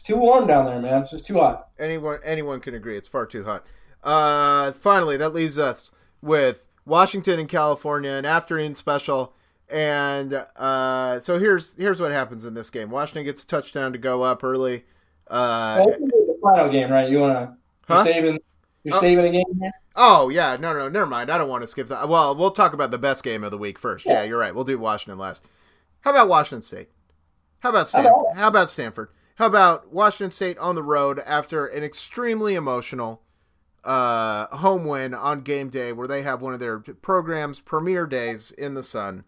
It's 0.00 0.06
too 0.06 0.16
warm 0.16 0.46
down 0.46 0.64
there, 0.64 0.80
man. 0.80 1.02
It's 1.02 1.10
just 1.10 1.26
too 1.26 1.34
hot. 1.34 1.68
Anyone 1.78 2.20
anyone 2.24 2.60
can 2.60 2.74
agree. 2.74 2.96
It's 2.96 3.06
far 3.06 3.26
too 3.26 3.44
hot. 3.44 3.66
Uh, 4.02 4.72
finally, 4.72 5.18
that 5.18 5.34
leaves 5.34 5.58
us 5.58 5.90
with 6.22 6.64
Washington 6.86 7.38
and 7.38 7.46
California, 7.46 8.12
an 8.12 8.24
afternoon 8.24 8.74
special. 8.74 9.34
And 9.68 10.46
uh, 10.56 11.20
so 11.20 11.38
here's 11.38 11.74
here's 11.76 12.00
what 12.00 12.12
happens 12.12 12.46
in 12.46 12.54
this 12.54 12.70
game. 12.70 12.90
Washington 12.90 13.24
gets 13.26 13.44
a 13.44 13.46
touchdown 13.46 13.92
to 13.92 13.98
go 13.98 14.22
up 14.22 14.42
early. 14.42 14.84
Uh, 15.28 15.84
the 15.84 16.38
final 16.42 16.72
game, 16.72 16.90
right? 16.90 17.10
You 17.10 17.18
want 17.18 17.34
to 17.34 17.56
huh? 17.86 18.02
saving 18.02 18.38
you're 18.84 18.96
oh. 18.96 19.00
saving 19.02 19.26
a 19.26 19.30
game 19.30 19.60
here. 19.60 19.72
Oh 19.96 20.30
yeah, 20.30 20.56
no, 20.58 20.72
no, 20.72 20.88
never 20.88 21.04
mind. 21.04 21.30
I 21.30 21.36
don't 21.36 21.50
want 21.50 21.62
to 21.62 21.66
skip 21.66 21.88
that. 21.88 22.08
Well, 22.08 22.34
we'll 22.34 22.52
talk 22.52 22.72
about 22.72 22.90
the 22.90 22.96
best 22.96 23.22
game 23.22 23.44
of 23.44 23.50
the 23.50 23.58
week 23.58 23.78
first. 23.78 24.06
Yeah, 24.06 24.14
yeah 24.14 24.22
you're 24.22 24.38
right. 24.38 24.54
We'll 24.54 24.64
do 24.64 24.78
Washington 24.78 25.18
last. 25.18 25.46
How 26.00 26.12
about 26.12 26.30
Washington 26.30 26.62
State? 26.62 26.88
How 27.58 27.68
about 27.68 27.88
Stanford? 27.88 28.14
How 28.34 28.48
about 28.48 28.70
Stanford? 28.70 29.10
How 29.40 29.46
about 29.46 29.90
Washington 29.90 30.32
State 30.32 30.58
on 30.58 30.74
the 30.74 30.82
road 30.82 31.18
after 31.20 31.64
an 31.64 31.82
extremely 31.82 32.54
emotional 32.54 33.22
uh, 33.82 34.54
home 34.58 34.84
win 34.84 35.14
on 35.14 35.40
game 35.40 35.70
day 35.70 35.94
where 35.94 36.06
they 36.06 36.20
have 36.20 36.42
one 36.42 36.52
of 36.52 36.60
their 36.60 36.78
program's 36.78 37.58
premier 37.58 38.06
days 38.06 38.50
in 38.50 38.74
the 38.74 38.82
sun 38.82 39.24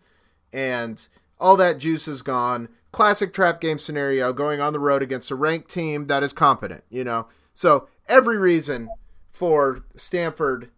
and 0.53 1.09
all 1.41 1.57
that 1.57 1.79
juice 1.79 2.07
is 2.07 2.21
gone. 2.21 2.69
Classic 2.93 3.33
trap 3.33 3.59
game 3.59 3.79
scenario 3.79 4.35
going 4.35 4.61
on 4.61 4.75
the 4.75 4.79
road 4.79 5.03
against 5.03 5.31
a 5.31 5.35
ranked 5.35 5.71
team 5.71 6.09
that 6.09 6.23
is 6.23 6.35
competent, 6.35 6.85
you 6.91 7.05
know. 7.05 7.27
So, 7.55 7.89
every 8.07 8.37
reason 8.37 8.91
for 9.31 9.83
Stanford 9.95 10.69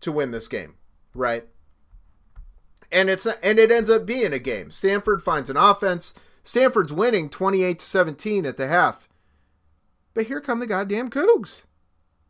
to 0.00 0.12
win 0.12 0.30
this 0.30 0.46
game, 0.46 0.76
right? 1.12 1.44
And 2.92 3.10
it's 3.10 3.26
and 3.26 3.58
it 3.58 3.72
ends 3.72 3.90
up 3.90 4.06
being 4.06 4.32
a 4.32 4.38
game. 4.38 4.70
Stanford 4.70 5.24
finds 5.24 5.50
an 5.50 5.56
offense 5.56 6.14
Stanford's 6.48 6.94
winning 6.94 7.28
28 7.28 7.78
to 7.78 7.84
17 7.84 8.46
at 8.46 8.56
the 8.56 8.68
half. 8.68 9.06
But 10.14 10.28
here 10.28 10.40
come 10.40 10.60
the 10.60 10.66
goddamn 10.66 11.10
Cougs. 11.10 11.64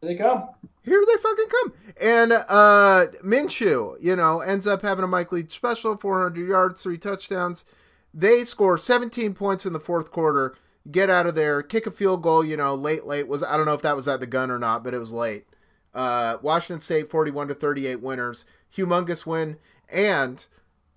Here 0.01 0.11
they 0.11 0.17
come. 0.17 0.49
Here 0.83 1.05
they 1.07 1.23
fucking 1.23 1.47
come. 1.49 1.73
And 2.03 2.33
uh 2.33 3.07
Minshew, 3.25 3.97
you 4.01 4.17
know, 4.17 4.41
ends 4.41 4.67
up 4.67 4.83
having 4.83 5.05
a 5.05 5.07
Mike 5.07 5.31
Leach 5.31 5.53
special, 5.53 5.97
400 5.97 6.49
yards, 6.49 6.83
three 6.83 6.99
touchdowns. 6.99 7.65
They 8.13 8.43
score 8.43 8.77
17 8.77 9.35
points 9.35 9.65
in 9.65 9.73
the 9.73 9.79
fourth 9.79 10.11
quarter, 10.11 10.57
get 10.91 11.09
out 11.09 11.29
of 11.29 11.37
there, 11.37 11.63
kick 11.63 11.87
a 11.87 11.93
field 11.93 12.21
goal, 12.21 12.45
you 12.45 12.57
know, 12.57 12.75
late, 12.75 13.07
late. 13.07 13.29
Was 13.29 13.45
I 13.45 13.57
don't 13.57 13.67
know 13.67 13.75
if 13.75 13.83
that 13.83 13.95
was 13.95 14.09
at 14.09 14.19
the 14.19 14.27
gun 14.27 14.51
or 14.51 14.59
not, 14.59 14.83
but 14.83 14.95
it 14.95 14.99
was 14.99 15.13
late. 15.13 15.47
Uh, 15.95 16.39
Washington 16.43 16.81
State 16.81 17.09
41 17.09 17.47
to 17.47 17.55
38 17.55 18.03
winners. 18.03 18.47
Humongous 18.77 19.27
win. 19.27 19.59
And 19.89 20.45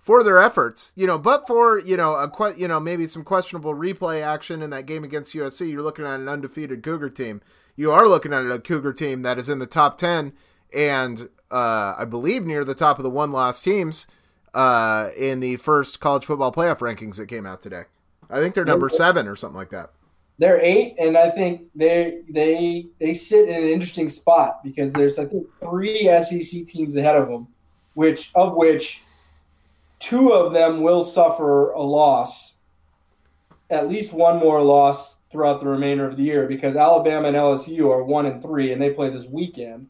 for 0.01 0.23
their 0.23 0.39
efforts. 0.39 0.91
You 0.95 1.07
know, 1.07 1.17
but 1.17 1.47
for 1.47 1.79
you 1.79 1.95
know 1.95 2.15
a 2.15 2.29
que- 2.29 2.59
you 2.59 2.67
know 2.67 2.79
maybe 2.79 3.05
some 3.05 3.23
questionable 3.23 3.73
replay 3.73 4.21
action 4.21 4.61
in 4.61 4.69
that 4.71 4.85
game 4.85 5.03
against 5.03 5.33
USC, 5.33 5.71
you're 5.71 5.81
looking 5.81 6.05
at 6.05 6.19
an 6.19 6.27
undefeated 6.27 6.83
Cougar 6.83 7.11
team. 7.11 7.41
You 7.75 7.91
are 7.91 8.07
looking 8.07 8.33
at 8.33 8.45
a 8.45 8.59
Cougar 8.59 8.93
team 8.93 9.21
that 9.21 9.37
is 9.37 9.47
in 9.47 9.59
the 9.59 9.65
top 9.65 9.97
ten 9.97 10.33
and 10.73 11.29
uh, 11.49 11.95
I 11.97 12.05
believe 12.05 12.45
near 12.45 12.63
the 12.63 12.75
top 12.75 12.97
of 12.97 13.03
the 13.03 13.09
one 13.09 13.31
loss 13.31 13.61
teams 13.61 14.07
uh, 14.53 15.09
in 15.17 15.39
the 15.39 15.57
first 15.57 15.99
college 15.99 16.25
football 16.25 16.51
playoff 16.51 16.79
rankings 16.79 17.17
that 17.17 17.27
came 17.27 17.45
out 17.45 17.61
today. 17.61 17.83
I 18.29 18.39
think 18.39 18.55
they're 18.55 18.65
number 18.65 18.89
seven 18.89 19.27
or 19.27 19.35
something 19.35 19.57
like 19.57 19.71
that. 19.71 19.91
They're 20.37 20.59
eight, 20.61 20.95
and 20.97 21.17
I 21.17 21.29
think 21.29 21.67
they 21.75 22.21
they 22.29 22.87
they 22.99 23.13
sit 23.13 23.49
in 23.49 23.63
an 23.63 23.69
interesting 23.69 24.09
spot 24.09 24.63
because 24.63 24.93
there's 24.93 25.19
I 25.19 25.25
think 25.25 25.45
three 25.59 26.09
SEC 26.21 26.65
teams 26.65 26.95
ahead 26.95 27.15
of 27.15 27.27
them, 27.27 27.47
which 27.93 28.31
of 28.33 28.55
which 28.55 29.01
two 30.01 30.33
of 30.33 30.51
them 30.51 30.81
will 30.81 31.03
suffer 31.03 31.71
a 31.71 31.81
loss, 31.81 32.55
at 33.69 33.87
least 33.87 34.11
one 34.11 34.37
more 34.37 34.61
loss 34.61 35.15
throughout 35.31 35.61
the 35.61 35.67
remainder 35.67 36.05
of 36.05 36.17
the 36.17 36.23
year 36.23 36.47
because 36.47 36.75
Alabama 36.75 37.29
and 37.29 37.37
LSU 37.37 37.89
are 37.89 38.03
one 38.03 38.25
and 38.25 38.41
three 38.41 38.73
and 38.73 38.81
they 38.81 38.89
play 38.89 39.09
this 39.09 39.27
weekend. 39.27 39.87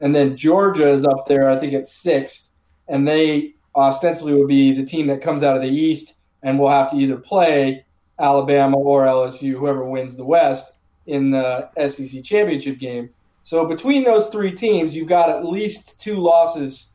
And 0.00 0.16
then 0.16 0.36
Georgia 0.36 0.90
is 0.90 1.04
up 1.04 1.28
there, 1.28 1.50
I 1.50 1.60
think 1.60 1.74
it's 1.74 1.92
six, 1.92 2.46
and 2.88 3.06
they 3.06 3.54
ostensibly 3.76 4.32
will 4.32 4.48
be 4.48 4.74
the 4.74 4.84
team 4.84 5.06
that 5.08 5.22
comes 5.22 5.42
out 5.42 5.56
of 5.56 5.62
the 5.62 5.68
East 5.68 6.14
and 6.42 6.58
will 6.58 6.70
have 6.70 6.90
to 6.90 6.96
either 6.96 7.18
play 7.18 7.84
Alabama 8.18 8.78
or 8.78 9.04
LSU, 9.04 9.52
whoever 9.52 9.84
wins 9.84 10.16
the 10.16 10.24
West, 10.24 10.72
in 11.06 11.30
the 11.30 11.68
SEC 11.88 12.24
championship 12.24 12.78
game. 12.78 13.10
So 13.42 13.66
between 13.66 14.04
those 14.04 14.28
three 14.28 14.52
teams, 14.52 14.94
you've 14.94 15.08
got 15.08 15.28
at 15.28 15.44
least 15.44 16.00
two 16.00 16.16
losses 16.16 16.88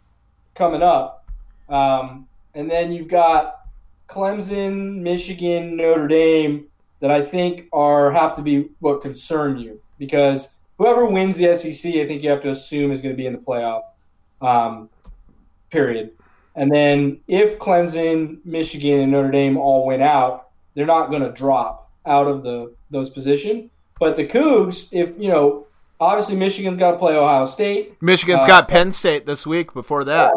coming 0.55 0.81
up. 0.81 1.25
Um, 1.69 2.27
and 2.55 2.69
then 2.71 2.91
you've 2.91 3.07
got 3.07 3.67
Clemson, 4.07 5.01
Michigan, 5.01 5.75
Notre 5.75 6.07
Dame 6.07 6.67
that 7.01 7.11
I 7.11 7.21
think 7.21 7.67
are 7.73 8.11
have 8.11 8.35
to 8.35 8.41
be 8.41 8.69
what 8.79 9.01
concern 9.01 9.57
you 9.57 9.79
because 9.99 10.49
whoever 10.77 11.05
wins 11.05 11.37
the 11.37 11.55
SEC, 11.55 11.95
I 11.95 12.07
think 12.07 12.23
you 12.23 12.29
have 12.29 12.41
to 12.41 12.51
assume 12.51 12.91
is 12.91 13.01
going 13.01 13.13
to 13.13 13.17
be 13.17 13.27
in 13.27 13.33
the 13.33 13.39
playoff. 13.39 13.83
Um, 14.41 14.89
period. 15.69 16.11
And 16.55 16.71
then 16.71 17.19
if 17.27 17.59
Clemson, 17.59 18.39
Michigan, 18.45 19.01
and 19.01 19.11
Notre 19.11 19.31
Dame 19.31 19.57
all 19.57 19.85
win 19.85 20.01
out, 20.01 20.49
they're 20.73 20.85
not 20.85 21.09
going 21.09 21.21
to 21.21 21.31
drop 21.31 21.91
out 22.05 22.27
of 22.27 22.43
the 22.43 22.73
those 22.91 23.09
position. 23.09 23.69
But 23.99 24.15
the 24.15 24.25
Cougs, 24.25 24.89
if 24.91 25.17
you 25.17 25.29
know, 25.29 25.67
obviously 25.99 26.35
Michigan's 26.35 26.77
got 26.77 26.91
to 26.91 26.97
play 26.97 27.13
Ohio 27.13 27.45
State. 27.45 28.01
Michigan's 28.01 28.43
Uh, 28.43 28.47
got 28.47 28.67
Penn 28.67 28.91
State 28.91 29.25
this 29.25 29.45
week. 29.45 29.73
Before 29.73 30.03
that, 30.05 30.33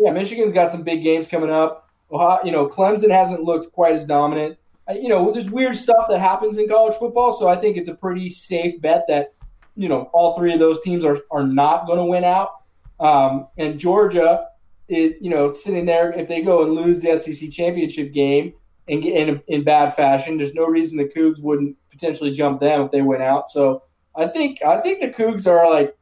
Yeah, 0.00 0.12
Michigan's 0.12 0.52
got 0.52 0.70
some 0.70 0.82
big 0.82 1.04
games 1.04 1.26
coming 1.28 1.50
up. 1.50 1.88
Ohio, 2.10 2.40
you 2.42 2.50
know, 2.50 2.66
Clemson 2.66 3.10
hasn't 3.10 3.42
looked 3.42 3.72
quite 3.72 3.92
as 3.92 4.06
dominant. 4.06 4.58
You 4.90 5.08
know, 5.08 5.30
there's 5.30 5.50
weird 5.50 5.76
stuff 5.76 6.06
that 6.08 6.18
happens 6.18 6.58
in 6.58 6.68
college 6.68 6.96
football, 6.96 7.30
so 7.30 7.48
I 7.48 7.56
think 7.56 7.76
it's 7.76 7.88
a 7.88 7.94
pretty 7.94 8.28
safe 8.28 8.80
bet 8.80 9.04
that 9.08 9.34
you 9.76 9.88
know 9.88 10.10
all 10.12 10.36
three 10.36 10.52
of 10.52 10.58
those 10.58 10.80
teams 10.80 11.04
are 11.04 11.18
are 11.30 11.46
not 11.46 11.86
going 11.86 11.98
to 11.98 12.04
win 12.04 12.24
out. 12.24 12.62
Um, 12.98 13.46
and 13.56 13.78
Georgia, 13.78 14.48
is, 14.90 15.14
you 15.20 15.30
know, 15.30 15.52
sitting 15.52 15.86
there 15.86 16.12
if 16.12 16.28
they 16.28 16.42
go 16.42 16.64
and 16.64 16.74
lose 16.74 17.00
the 17.00 17.16
SEC 17.16 17.50
championship 17.50 18.12
game 18.12 18.52
and 18.88 19.02
get 19.02 19.16
in 19.16 19.40
in 19.46 19.64
bad 19.64 19.94
fashion, 19.94 20.36
there's 20.36 20.54
no 20.54 20.66
reason 20.66 20.98
the 20.98 21.04
Cougs 21.04 21.38
wouldn't 21.38 21.76
potentially 21.90 22.32
jump 22.32 22.60
them 22.60 22.82
if 22.82 22.90
they 22.90 23.02
went 23.02 23.22
out. 23.22 23.48
So 23.48 23.84
I 24.16 24.26
think 24.26 24.62
I 24.64 24.80
think 24.80 25.00
the 25.00 25.08
Cougs 25.08 25.46
are 25.46 25.70
like 25.70 25.96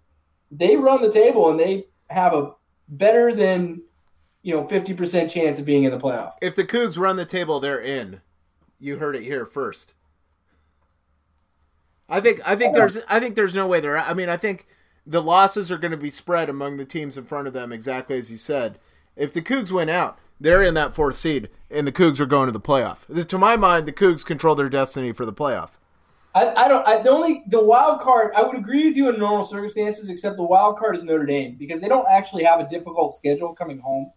they 0.50 0.76
run 0.76 1.02
the 1.02 1.12
table 1.12 1.50
and 1.50 1.60
they 1.60 1.84
have 2.08 2.32
a 2.32 2.52
better 2.88 3.34
than 3.34 3.82
you 4.42 4.54
know 4.54 4.64
50% 4.64 5.30
chance 5.30 5.58
of 5.58 5.64
being 5.64 5.84
in 5.84 5.90
the 5.90 5.98
playoff. 5.98 6.34
if 6.40 6.54
the 6.54 6.64
Cougs 6.64 6.98
run 6.98 7.16
the 7.16 7.24
table, 7.24 7.60
they're 7.60 7.80
in. 7.80 8.20
You 8.78 8.98
heard 8.98 9.16
it 9.16 9.24
here 9.24 9.44
first. 9.44 9.94
I 12.08 12.20
think 12.20 12.40
I 12.44 12.56
think 12.56 12.74
there's 12.74 12.98
I 13.08 13.20
think 13.20 13.34
there's 13.34 13.54
no 13.54 13.66
way 13.66 13.80
they're 13.80 13.98
I 13.98 14.14
mean 14.14 14.28
I 14.28 14.36
think 14.36 14.66
the 15.06 15.22
losses 15.22 15.70
are 15.70 15.78
going 15.78 15.90
to 15.90 15.96
be 15.96 16.10
spread 16.10 16.48
among 16.48 16.76
the 16.76 16.84
teams 16.84 17.18
in 17.18 17.24
front 17.24 17.46
of 17.46 17.52
them 17.52 17.72
exactly 17.72 18.16
as 18.16 18.30
you 18.30 18.36
said. 18.36 18.78
If 19.16 19.32
the 19.32 19.42
Cougs 19.42 19.72
win 19.72 19.88
out, 19.88 20.18
they're 20.40 20.62
in 20.62 20.74
that 20.74 20.94
fourth 20.94 21.16
seed 21.16 21.50
and 21.70 21.86
the 21.86 21.92
Cougs 21.92 22.20
are 22.20 22.26
going 22.26 22.46
to 22.46 22.52
the 22.52 22.60
playoff. 22.60 23.26
To 23.26 23.38
my 23.38 23.56
mind, 23.56 23.86
the 23.86 23.92
Cougs 23.92 24.24
control 24.24 24.54
their 24.54 24.70
destiny 24.70 25.12
for 25.12 25.26
the 25.26 25.32
playoff. 25.32 25.72
I, 26.34 26.64
I 26.64 26.68
don't 26.68 26.86
I 26.86 27.02
the 27.02 27.10
only 27.10 27.42
the 27.48 27.62
wild 27.62 28.00
card 28.00 28.32
I 28.36 28.42
would 28.42 28.56
agree 28.56 28.86
with 28.86 28.96
you 28.96 29.08
in 29.08 29.18
normal 29.18 29.44
circumstances 29.44 30.08
except 30.08 30.36
the 30.36 30.44
wild 30.44 30.78
card 30.78 30.96
is 30.96 31.02
Notre 31.02 31.26
Dame 31.26 31.56
because 31.58 31.80
they 31.80 31.88
don't 31.88 32.06
actually 32.08 32.44
have 32.44 32.60
a 32.60 32.68
difficult 32.68 33.14
schedule 33.14 33.54
coming 33.54 33.80
home. 33.80 34.12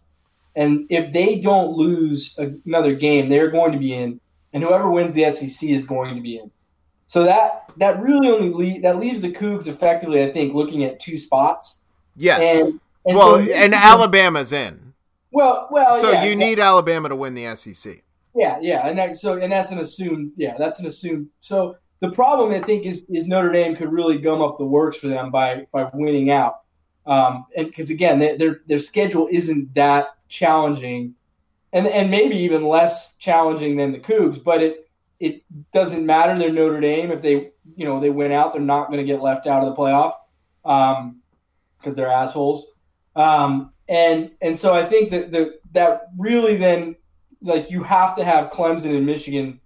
And 0.54 0.86
if 0.90 1.12
they 1.12 1.36
don't 1.36 1.76
lose 1.76 2.36
another 2.66 2.94
game, 2.94 3.28
they're 3.28 3.50
going 3.50 3.72
to 3.72 3.78
be 3.78 3.94
in 3.94 4.20
and 4.52 4.62
whoever 4.62 4.90
wins 4.90 5.14
the 5.14 5.30
SEC 5.30 5.68
is 5.68 5.84
going 5.84 6.14
to 6.14 6.20
be 6.20 6.36
in. 6.38 6.50
So 7.06 7.24
that 7.24 7.70
that 7.78 8.00
really 8.02 8.28
only 8.28 8.50
le- 8.50 8.80
that 8.80 8.98
leaves 8.98 9.20
the 9.20 9.30
Cougs 9.30 9.66
effectively 9.66 10.22
I 10.22 10.32
think 10.32 10.54
looking 10.54 10.84
at 10.84 11.00
two 11.00 11.18
spots. 11.18 11.78
Yes. 12.16 12.68
And, 12.70 12.80
and 13.06 13.16
well, 13.16 13.44
so- 13.44 13.52
and 13.52 13.74
Alabama's 13.74 14.52
in. 14.52 14.92
Well, 15.30 15.68
well, 15.70 15.98
So 15.98 16.12
yeah, 16.12 16.24
you 16.24 16.36
need 16.36 16.58
Alabama 16.58 17.08
to 17.08 17.16
win 17.16 17.34
the 17.34 17.56
SEC. 17.56 18.02
Yeah, 18.34 18.58
yeah, 18.60 18.86
and 18.86 18.98
that, 18.98 19.16
so 19.16 19.34
and 19.34 19.52
that's 19.52 19.70
an 19.70 19.78
assumed. 19.78 20.32
Yeah, 20.36 20.54
that's 20.58 20.78
an 20.78 20.86
assumed. 20.86 21.28
So 21.40 21.76
the 22.00 22.10
problem 22.10 22.52
I 22.52 22.64
think 22.64 22.86
is 22.86 23.04
is 23.10 23.26
Notre 23.26 23.50
Dame 23.52 23.76
could 23.76 23.92
really 23.92 24.18
gum 24.18 24.40
up 24.40 24.58
the 24.58 24.64
works 24.64 24.96
for 24.98 25.08
them 25.08 25.30
by 25.30 25.66
by 25.72 25.90
winning 25.92 26.30
out, 26.30 26.60
um, 27.06 27.46
and 27.56 27.66
because 27.66 27.90
again 27.90 28.18
they, 28.18 28.36
their 28.36 28.60
their 28.66 28.78
schedule 28.78 29.28
isn't 29.30 29.74
that 29.74 30.16
challenging, 30.32 31.14
and 31.72 31.86
and 31.86 32.10
maybe 32.10 32.36
even 32.36 32.66
less 32.66 33.14
challenging 33.16 33.76
than 33.76 33.92
the 33.92 33.98
Cougs, 33.98 34.42
but 34.42 34.62
it 34.62 34.90
it 35.20 35.44
doesn't 35.72 36.04
matter. 36.04 36.36
They're 36.36 36.52
Notre 36.52 36.80
Dame. 36.80 37.12
If 37.12 37.22
they 37.22 37.50
you 37.76 37.84
know 37.84 38.00
they 38.00 38.10
win 38.10 38.32
out, 38.32 38.52
they're 38.52 38.62
not 38.62 38.88
going 38.88 38.98
to 38.98 39.04
get 39.04 39.22
left 39.22 39.46
out 39.46 39.62
of 39.62 39.68
the 39.68 39.80
playoff 39.80 40.14
because 41.78 41.94
they're 41.94 42.10
assholes. 42.10 42.66
Um, 43.14 43.72
and 43.88 44.30
and 44.40 44.58
so 44.58 44.74
I 44.74 44.84
think 44.88 45.10
that 45.10 45.30
the 45.30 45.58
that 45.72 46.08
really 46.18 46.56
then 46.56 46.96
like 47.42 47.70
you 47.70 47.82
have 47.82 48.16
to 48.16 48.24
have 48.24 48.50
Clemson 48.50 48.96
and 48.96 49.04
Michigan 49.04 49.60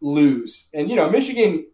lose. 0.00 0.68
And 0.72 0.88
you 0.88 0.96
know, 0.96 1.10
Michigan 1.10 1.66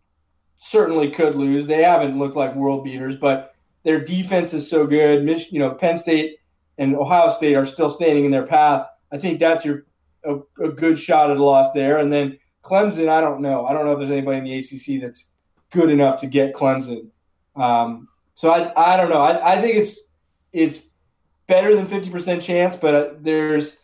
certainly 0.58 1.10
could 1.10 1.34
lose. 1.34 1.66
They 1.66 1.82
haven't 1.82 2.18
looked 2.18 2.36
like 2.36 2.54
world 2.54 2.84
beaters, 2.84 3.16
but 3.16 3.54
their 3.84 4.00
defense 4.00 4.54
is 4.54 4.68
so 4.68 4.86
good. 4.86 5.22
Mich- 5.22 5.52
you 5.52 5.58
know, 5.58 5.70
Penn 5.74 5.98
State 5.98 6.38
and 6.78 6.96
Ohio 6.96 7.30
State 7.30 7.54
are 7.54 7.66
still 7.66 7.90
standing 7.90 8.24
in 8.24 8.30
their 8.30 8.46
path. 8.46 8.86
I 9.12 9.18
think 9.18 9.40
that's 9.40 9.64
your 9.64 9.86
a, 10.24 10.38
a 10.62 10.68
good 10.68 10.98
shot 10.98 11.30
at 11.30 11.36
a 11.36 11.44
loss 11.44 11.72
there. 11.72 11.98
And 11.98 12.12
then 12.12 12.38
Clemson, 12.62 13.08
I 13.08 13.20
don't 13.20 13.40
know. 13.40 13.66
I 13.66 13.72
don't 13.72 13.84
know 13.84 13.92
if 13.92 13.98
there's 13.98 14.10
anybody 14.10 14.38
in 14.38 14.44
the 14.44 14.58
ACC 14.58 15.00
that's 15.00 15.32
good 15.70 15.90
enough 15.90 16.20
to 16.20 16.26
get 16.26 16.54
Clemson. 16.54 17.10
Um, 17.54 18.08
so 18.34 18.50
I, 18.50 18.94
I 18.94 18.96
don't 18.96 19.10
know. 19.10 19.20
I, 19.20 19.54
I 19.54 19.60
think 19.60 19.76
it's 19.76 20.00
it's 20.52 20.90
better 21.46 21.74
than 21.76 21.86
50% 21.86 22.42
chance, 22.42 22.76
but 22.76 22.94
uh, 22.94 23.08
there's 23.20 23.78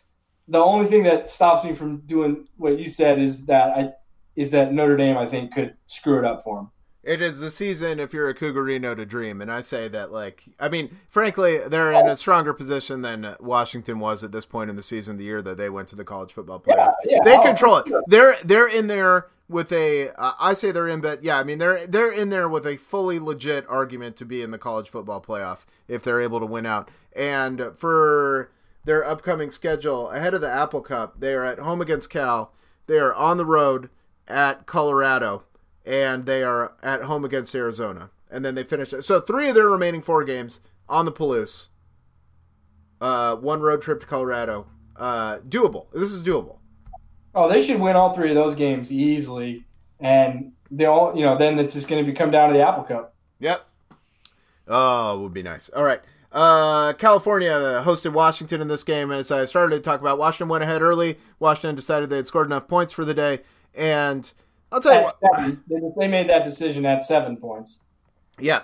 the 0.47 0.59
only 0.59 0.87
thing 0.87 1.03
that 1.03 1.29
stops 1.29 1.63
me 1.63 1.73
from 1.73 1.99
doing 2.01 2.47
what 2.57 2.77
you 2.77 2.89
said 2.89 3.19
is 3.19 3.45
that 3.45 3.77
I 3.77 3.91
is 4.35 4.51
that 4.51 4.73
Notre 4.73 4.97
Dame 4.97 5.17
I 5.17 5.27
think 5.27 5.53
could 5.53 5.75
screw 5.87 6.19
it 6.19 6.25
up 6.25 6.43
for 6.43 6.57
them. 6.57 6.71
It 7.03 7.21
is 7.21 7.39
the 7.41 7.49
season 7.49 7.99
if 7.99 8.13
you're 8.13 8.29
a 8.29 8.33
Cougarino 8.33 8.95
to 8.95 9.05
dream, 9.05 9.41
and 9.41 9.51
I 9.51 9.59
say 9.61 9.89
that 9.89 10.11
like 10.13 10.45
I 10.59 10.69
mean, 10.69 10.97
frankly, 11.09 11.57
they're 11.57 11.91
in 11.91 12.07
a 12.07 12.15
stronger 12.15 12.53
position 12.53 13.01
than 13.01 13.35
Washington 13.41 13.99
was 13.99 14.23
at 14.23 14.31
this 14.31 14.45
point 14.45 14.69
in 14.69 14.77
the 14.77 14.83
season, 14.83 15.17
the 15.17 15.25
year 15.25 15.41
that 15.41 15.57
they 15.57 15.69
went 15.69 15.89
to 15.89 15.95
the 15.97 16.05
college 16.05 16.31
football 16.31 16.59
playoff. 16.61 16.93
Yeah, 17.03 17.17
yeah. 17.17 17.19
they 17.25 17.35
Oh, 17.37 17.43
control 17.43 17.77
it. 17.77 17.87
sure. 17.87 18.03
They're 18.07 18.35
they're 18.45 18.69
in 18.69 18.87
there 18.87 19.27
with 19.49 19.73
a. 19.73 20.09
Uh, 20.11 20.31
I 20.39 20.53
say 20.53 20.71
they're 20.71 20.87
in, 20.87 21.01
but 21.01 21.23
yeah, 21.25 21.37
I 21.37 21.43
mean 21.43 21.57
they're 21.57 21.85
they're 21.85 22.11
in 22.11 22.29
there 22.29 22.47
with 22.47 22.65
a 22.65 22.77
fully 22.77 23.19
legit 23.19 23.65
argument 23.67 24.15
to 24.17 24.25
be 24.25 24.41
in 24.41 24.51
the 24.51 24.57
college 24.57 24.89
football 24.89 25.21
playoff 25.21 25.65
if 25.89 26.03
they're 26.03 26.21
able 26.21 26.39
to 26.39 26.45
win 26.45 26.65
out. 26.65 26.89
And 27.13 27.61
for 27.75 28.49
their 28.85 29.05
upcoming 29.05 29.51
schedule 29.51 30.09
ahead 30.09 30.33
of 30.33 30.39
the 30.39 30.49
Apple 30.49 30.81
Cup, 30.81 31.19
they 31.19 31.33
are 31.33 31.43
at 31.43 31.59
home 31.59 31.81
against 31.81 32.09
Cal. 32.09 32.53
They 32.87 32.97
are 32.97 33.13
on 33.13 33.35
the 33.37 33.45
road 33.45 33.89
at 34.27 34.65
Colorado, 34.65 35.43
and 35.85 36.25
they 36.25 36.43
are 36.43 36.73
at 36.81 37.03
home 37.03 37.25
against 37.25 37.53
Arizona. 37.55 38.09
And 38.29 38.43
then 38.43 38.55
they 38.55 38.63
finish. 38.63 38.89
So 39.01 39.19
three 39.19 39.49
of 39.49 39.55
their 39.55 39.69
remaining 39.69 40.01
four 40.01 40.23
games 40.23 40.61
on 40.89 41.05
the 41.05 41.11
Palouse. 41.11 41.67
Uh, 42.99 43.35
one 43.35 43.61
road 43.61 43.81
trip 43.81 43.99
to 43.99 44.05
Colorado. 44.05 44.67
Uh, 44.95 45.39
doable. 45.39 45.87
This 45.91 46.11
is 46.11 46.23
doable. 46.23 46.57
Oh, 47.35 47.49
they 47.49 47.61
should 47.61 47.79
win 47.79 47.95
all 47.95 48.13
three 48.13 48.29
of 48.29 48.35
those 48.35 48.55
games 48.55 48.91
easily, 48.91 49.65
and 49.99 50.53
they 50.69 50.85
all 50.85 51.15
you 51.15 51.25
know 51.25 51.37
then 51.37 51.57
it's 51.57 51.73
just 51.73 51.87
going 51.87 52.05
to 52.05 52.13
come 52.13 52.31
down 52.31 52.49
to 52.49 52.57
the 52.57 52.65
Apple 52.65 52.83
Cup. 52.83 53.15
Yep. 53.39 53.65
Oh, 54.67 55.19
would 55.19 55.33
be 55.33 55.43
nice. 55.43 55.69
All 55.69 55.83
right. 55.83 56.01
Uh, 56.31 56.93
California 56.93 57.51
hosted 57.85 58.13
Washington 58.13 58.61
in 58.61 58.67
this 58.67 58.83
game, 58.83 59.11
and 59.11 59.19
as 59.19 59.31
I 59.31 59.45
started 59.45 59.75
to 59.75 59.81
talk 59.81 59.99
about, 59.99 60.17
Washington 60.17 60.47
went 60.47 60.63
ahead 60.63 60.81
early. 60.81 61.17
Washington 61.39 61.75
decided 61.75 62.09
they 62.09 62.15
had 62.17 62.27
scored 62.27 62.47
enough 62.47 62.67
points 62.67 62.93
for 62.93 63.05
the 63.05 63.13
day, 63.13 63.41
and 63.75 64.33
I'll 64.73 64.81
tell 64.81 64.93
you 64.93 64.99
At 64.99 65.03
what. 65.21 65.35
seven, 65.35 65.63
they, 65.69 65.75
they 65.99 66.07
made 66.07 66.27
that 66.29 66.43
decision 66.43 66.83
at 66.85 67.05
seven 67.05 67.37
points. 67.37 67.79
Yeah. 68.39 68.63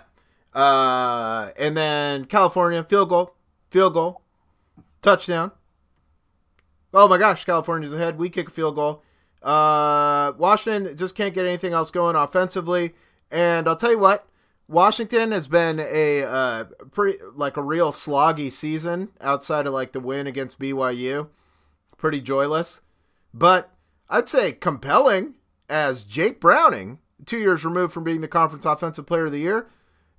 Uh, 0.54 1.52
and 1.58 1.78
then 1.78 2.26
California 2.26 2.84
field 2.84 3.10
goal, 3.10 3.36
field 3.70 3.94
goal, 3.94 4.22
touchdown. 5.04 5.52
Oh 6.92 7.08
my 7.08 7.20
gosh, 7.20 7.46
California's 7.46 7.94
ahead. 7.94 8.18
We 8.18 8.32
kick 8.32 8.48
a 8.48 8.52
field 8.52 8.74
goal. 8.74 9.04
Uh, 9.44 10.34
Washington 10.38 10.98
just 10.98 11.16
can't 11.16 11.36
get 11.36 11.46
anything 11.46 11.74
else 11.74 11.92
going 11.92 12.16
offensively. 12.16 12.96
And 13.30 13.68
I'll 13.68 13.76
tell 13.76 13.92
you 13.92 14.00
what, 14.00 14.28
Washington 14.68 15.32
has 15.32 15.48
been 15.48 15.80
a 15.80 16.24
uh, 16.24 16.64
pretty 16.92 17.20
like 17.36 17.56
a 17.56 17.62
real 17.62 17.92
sloggy 17.92 18.52
season 18.52 19.10
outside 19.22 19.68
of 19.68 19.74
like 19.74 19.92
the 19.92 20.00
win 20.00 20.26
against 20.26 20.60
BYU. 20.60 21.28
Pretty 21.98 22.22
joyless, 22.22 22.82
but 23.32 23.72
I'd 24.10 24.28
say 24.28 24.54
compelling 24.54 25.36
as 25.70 26.04
Jake 26.04 26.40
Browning, 26.40 27.00
two 27.26 27.38
years 27.40 27.64
removed 27.64 27.94
from 27.94 28.04
being 28.04 28.22
the 28.22 28.28
conference 28.28 28.66
offensive 28.66 29.06
player 29.06 29.26
of 29.26 29.32
the 29.32 29.40
year, 29.40 29.68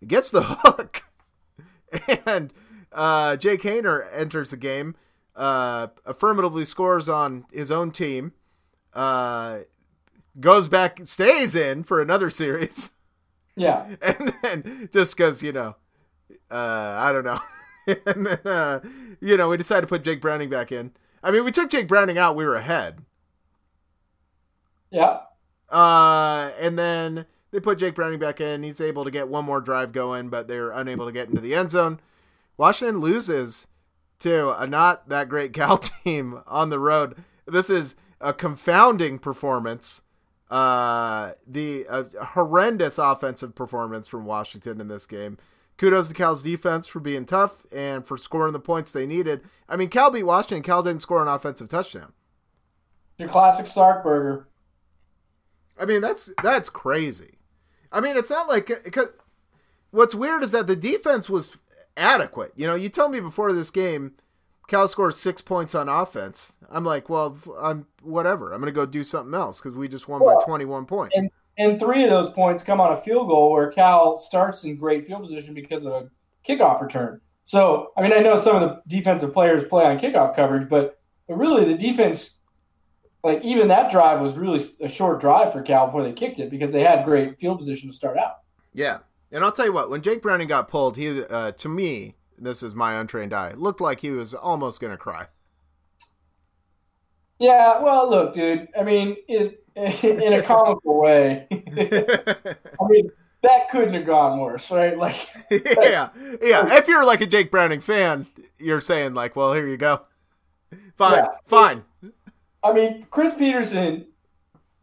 gets 0.06 0.30
the 0.30 0.42
hook. 0.44 1.02
and 2.26 2.52
uh, 2.92 3.36
Jake 3.36 3.62
Haener 3.62 4.06
enters 4.12 4.50
the 4.50 4.56
game, 4.56 4.94
uh, 5.36 5.88
affirmatively 6.06 6.64
scores 6.64 7.08
on 7.08 7.44
his 7.52 7.70
own 7.70 7.90
team, 7.90 8.32
uh, 8.94 9.60
goes 10.38 10.68
back, 10.68 11.00
stays 11.04 11.56
in 11.56 11.82
for 11.84 12.00
another 12.00 12.30
series, 12.30 12.90
Yeah, 13.56 13.86
and 14.02 14.34
then 14.42 14.88
just 14.92 15.16
because, 15.16 15.42
you 15.42 15.52
know, 15.52 15.76
uh, 16.50 16.96
I 16.98 17.12
don't 17.12 17.24
know. 17.24 17.40
and 18.06 18.26
then, 18.26 18.46
uh, 18.46 18.80
you 19.20 19.36
know, 19.36 19.48
we 19.48 19.56
decided 19.56 19.82
to 19.82 19.86
put 19.86 20.04
Jake 20.04 20.20
Browning 20.20 20.48
back 20.50 20.70
in. 20.72 20.92
I 21.22 21.30
mean, 21.30 21.44
we 21.44 21.52
took 21.52 21.70
Jake 21.70 21.88
Browning 21.88 22.18
out, 22.18 22.36
we 22.36 22.44
were 22.44 22.54
ahead. 22.56 23.00
yeah. 24.90 25.20
Uh, 25.70 26.50
and 26.58 26.78
then 26.78 27.26
they 27.50 27.60
put 27.60 27.78
Jake 27.78 27.94
Browning 27.94 28.18
back 28.18 28.40
in. 28.40 28.62
He's 28.62 28.80
able 28.80 29.04
to 29.04 29.10
get 29.10 29.28
one 29.28 29.44
more 29.44 29.60
drive 29.60 29.92
going, 29.92 30.28
but 30.28 30.48
they're 30.48 30.70
unable 30.70 31.06
to 31.06 31.12
get 31.12 31.28
into 31.28 31.40
the 31.40 31.54
end 31.54 31.70
zone. 31.70 32.00
Washington 32.56 33.00
loses 33.00 33.66
to 34.20 34.50
a 34.60 34.66
not 34.66 35.08
that 35.08 35.28
great 35.28 35.52
Cal 35.54 35.78
team 35.78 36.42
on 36.46 36.70
the 36.70 36.78
road. 36.78 37.16
This 37.46 37.70
is 37.70 37.96
a 38.20 38.32
confounding 38.32 39.18
performance. 39.18 40.02
Uh, 40.50 41.32
the 41.46 41.86
uh, 41.88 42.04
horrendous 42.26 42.98
offensive 42.98 43.54
performance 43.54 44.08
from 44.08 44.24
Washington 44.24 44.80
in 44.80 44.88
this 44.88 45.06
game. 45.06 45.38
kudos 45.78 46.08
to 46.08 46.14
Cal's 46.14 46.42
defense 46.42 46.88
for 46.88 46.98
being 46.98 47.24
tough 47.24 47.64
and 47.72 48.04
for 48.04 48.16
scoring 48.16 48.52
the 48.52 48.58
points 48.58 48.90
they 48.90 49.06
needed. 49.06 49.42
I 49.68 49.76
mean, 49.76 49.88
Cal 49.88 50.10
beat 50.10 50.24
Washington. 50.24 50.62
Cal 50.62 50.82
didn't 50.82 51.02
score 51.02 51.22
an 51.22 51.28
offensive 51.28 51.68
touchdown. 51.68 52.12
Your 53.16 53.28
classic 53.28 53.68
Sark 53.68 54.02
burger. 54.02 54.48
I 55.80 55.86
mean, 55.86 56.00
that's 56.00 56.30
that's 56.42 56.68
crazy. 56.68 57.38
I 57.90 58.00
mean, 58.00 58.16
it's 58.16 58.30
not 58.30 58.48
like 58.48 58.70
because 58.84 59.12
what's 59.90 60.14
weird 60.14 60.42
is 60.42 60.52
that 60.52 60.66
the 60.66 60.76
defense 60.76 61.28
was 61.28 61.56
adequate. 61.96 62.52
You 62.54 62.66
know, 62.66 62.74
you 62.74 62.88
told 62.88 63.12
me 63.12 63.20
before 63.20 63.52
this 63.52 63.70
game, 63.70 64.14
Cal 64.68 64.86
scores 64.86 65.18
six 65.18 65.40
points 65.40 65.74
on 65.74 65.88
offense. 65.88 66.52
I'm 66.70 66.84
like, 66.84 67.08
well, 67.08 67.36
I'm 67.60 67.86
whatever. 68.02 68.52
I'm 68.52 68.60
going 68.60 68.72
to 68.72 68.78
go 68.78 68.86
do 68.86 69.02
something 69.02 69.34
else 69.34 69.60
because 69.60 69.76
we 69.76 69.88
just 69.88 70.06
won 70.06 70.20
well, 70.20 70.38
by 70.38 70.44
21 70.44 70.86
points. 70.86 71.18
And, 71.18 71.30
and 71.58 71.80
three 71.80 72.04
of 72.04 72.10
those 72.10 72.30
points 72.30 72.62
come 72.62 72.80
on 72.80 72.92
a 72.92 73.00
field 73.00 73.28
goal 73.28 73.50
where 73.50 73.72
Cal 73.72 74.16
starts 74.16 74.64
in 74.64 74.76
great 74.76 75.06
field 75.06 75.22
position 75.22 75.54
because 75.54 75.84
of 75.84 75.92
a 75.92 76.10
kickoff 76.48 76.80
return. 76.80 77.20
So, 77.44 77.92
I 77.96 78.02
mean, 78.02 78.12
I 78.12 78.20
know 78.20 78.36
some 78.36 78.62
of 78.62 78.62
the 78.62 78.82
defensive 78.86 79.32
players 79.32 79.64
play 79.64 79.84
on 79.84 79.98
kickoff 79.98 80.36
coverage, 80.36 80.68
but, 80.68 81.00
but 81.26 81.36
really 81.36 81.64
the 81.64 81.76
defense, 81.76 82.38
like 83.22 83.42
even 83.42 83.68
that 83.68 83.90
drive 83.90 84.20
was 84.20 84.34
really 84.34 84.62
a 84.80 84.88
short 84.88 85.20
drive 85.20 85.52
for 85.52 85.62
Cal 85.62 85.86
before 85.86 86.02
they 86.02 86.12
kicked 86.12 86.38
it 86.38 86.50
because 86.50 86.70
they 86.70 86.82
had 86.82 87.04
great 87.04 87.38
field 87.38 87.58
position 87.58 87.90
to 87.90 87.94
start 87.94 88.16
out. 88.16 88.38
Yeah, 88.72 88.98
and 89.32 89.44
I'll 89.44 89.52
tell 89.52 89.66
you 89.66 89.72
what, 89.72 89.90
when 89.90 90.02
Jake 90.02 90.22
Browning 90.22 90.48
got 90.48 90.68
pulled, 90.68 90.96
he 90.96 91.24
uh, 91.24 91.52
to 91.52 91.68
me, 91.68 92.14
this 92.38 92.62
is 92.62 92.74
my 92.74 92.94
untrained 92.94 93.32
eye, 93.32 93.52
looked 93.52 93.80
like 93.80 94.00
he 94.00 94.10
was 94.10 94.34
almost 94.34 94.80
going 94.80 94.92
to 94.92 94.96
cry. 94.96 95.26
Yeah, 97.38 97.80
well, 97.80 98.08
look, 98.08 98.34
dude. 98.34 98.68
I 98.78 98.82
mean, 98.82 99.16
it, 99.26 99.64
in 99.76 100.32
a 100.32 100.42
comical 100.42 101.00
way. 101.00 101.46
I 101.50 102.88
mean, 102.88 103.10
that 103.42 103.70
couldn't 103.70 103.94
have 103.94 104.04
gone 104.04 104.38
worse, 104.38 104.70
right? 104.70 104.98
Like, 104.98 105.28
yeah, 105.50 106.10
yeah. 106.42 106.76
If 106.76 106.86
you're 106.86 107.04
like 107.04 107.22
a 107.22 107.26
Jake 107.26 107.50
Browning 107.50 107.80
fan, 107.80 108.26
you're 108.58 108.82
saying 108.82 109.14
like, 109.14 109.36
well, 109.36 109.54
here 109.54 109.66
you 109.66 109.78
go. 109.78 110.02
Fine, 110.96 111.16
yeah. 111.16 111.26
fine. 111.46 111.84
I 112.62 112.72
mean, 112.72 113.06
Chris 113.10 113.34
Petersen 113.34 114.06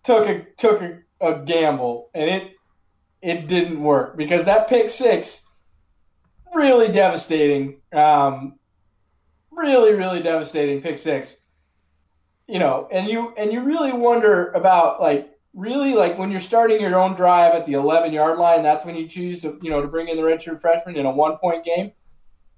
took 0.04 0.28
a 0.28 0.46
took 0.58 0.82
a, 0.82 1.00
a 1.22 1.44
gamble, 1.44 2.10
and 2.14 2.30
it 2.30 2.52
it 3.22 3.48
didn't 3.48 3.82
work 3.82 4.18
because 4.18 4.46
that 4.46 4.68
pick 4.68 4.90
six 4.90 5.48
really 6.54 6.92
devastating. 6.92 7.82
Um, 7.94 8.60
really, 9.52 9.94
really 9.94 10.22
devastating 10.22 10.82
pick 10.82 10.98
six. 10.98 11.38
You 12.48 12.60
know, 12.60 12.88
and 12.92 13.08
you 13.08 13.34
and 13.38 13.52
you 13.52 13.62
really 13.62 13.92
wonder 13.92 14.52
about 14.52 15.02
like 15.02 15.32
really 15.54 15.94
like 15.94 16.18
when 16.18 16.32
you're 16.32 16.40
starting 16.40 16.80
your 16.80 16.98
own 16.98 17.14
drive 17.14 17.54
at 17.54 17.66
the 17.66 17.74
11 17.74 18.14
yard 18.14 18.40
line. 18.40 18.64
That's 18.64 18.86
when 18.86 18.96
you 18.96 19.08
choose 19.08 19.42
to 19.42 19.60
you 19.62 19.70
know 19.70 19.82
to 19.82 19.88
bring 19.88 20.08
in 20.08 20.16
the 20.16 20.24
redshirt 20.24 20.62
freshman 20.62 20.96
in 20.96 21.06
a 21.06 21.12
one 21.12 21.38
point 21.38 21.66
game. 21.66 21.92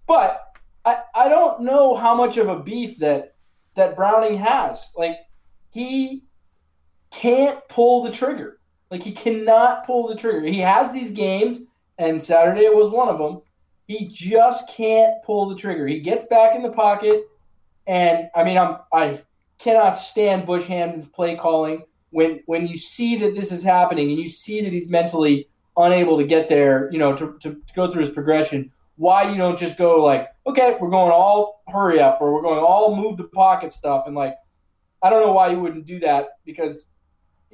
But 0.08 0.44
I 0.86 1.00
I 1.16 1.28
don't 1.28 1.62
know 1.62 1.96
how 1.96 2.16
much 2.16 2.38
of 2.38 2.48
a 2.48 2.60
beef 2.60 3.00
that 3.00 3.36
that 3.76 3.96
Browning 3.96 4.38
has. 4.38 4.90
Like 4.96 5.18
he 5.70 6.24
can't 7.12 7.60
pull 7.70 8.04
the 8.04 8.12
trigger. 8.12 8.60
Like 8.92 9.04
he 9.04 9.12
cannot 9.12 9.86
pull 9.86 10.08
the 10.08 10.16
trigger. 10.16 10.42
He 10.42 10.60
has 10.60 10.92
these 10.92 11.12
games, 11.12 11.62
and 11.98 12.22
Saturday 12.22 12.68
was 12.70 12.92
one 12.92 13.10
of 13.10 13.18
them. 13.18 13.42
He 13.88 14.08
just 14.08 14.70
can't 14.70 15.22
pull 15.24 15.50
the 15.50 15.56
trigger. 15.56 15.88
He 15.88 16.00
gets 16.00 16.26
back 16.26 16.56
in 16.56 16.64
the 16.64 16.72
pocket, 16.72 17.24
and 17.88 18.30
I 18.36 18.44
mean, 18.44 18.58
I'm 18.58 18.78
I 18.94 19.22
cannot 19.58 19.98
stand 19.98 20.46
Bush 20.46 20.66
Hamdan's 20.66 21.08
play 21.08 21.36
calling 21.36 21.84
when 22.12 22.42
when 22.46 22.68
you 22.68 22.78
see 22.78 23.18
that 23.18 23.36
this 23.36 23.52
is 23.52 23.64
happening 23.64 24.10
and 24.10 24.20
you 24.20 24.30
see 24.30 24.62
that 24.62 24.74
he's 24.74 24.90
mentally 24.90 25.48
unable 25.78 26.18
to 26.18 26.26
get 26.26 26.50
there, 26.50 26.90
you 26.92 27.00
know, 27.00 27.16
to, 27.16 27.38
to, 27.42 27.54
to 27.54 27.74
go 27.76 27.92
through 27.92 28.02
his 28.02 28.14
progression. 28.14 28.72
Why 28.98 29.32
you 29.32 29.38
don't 29.38 29.58
just 29.58 29.78
go 29.78 30.04
like, 30.04 30.28
okay, 30.50 30.78
we're 30.80 30.90
going 30.90 31.12
all 31.12 31.64
hurry 31.68 32.00
up, 32.00 32.20
or 32.22 32.34
we're 32.34 32.42
going 32.42 32.60
all 32.60 32.96
move 32.96 33.18
the 33.18 33.26
pocket 33.26 33.74
stuff, 33.74 34.04
and 34.08 34.16
like, 34.16 34.36
I 35.02 35.10
don't 35.10 35.26
know 35.26 35.32
why 35.32 35.52
you 35.52 35.60
wouldn't 35.60 35.86
do 35.86 36.00
that 36.00 36.30
because, 36.46 36.90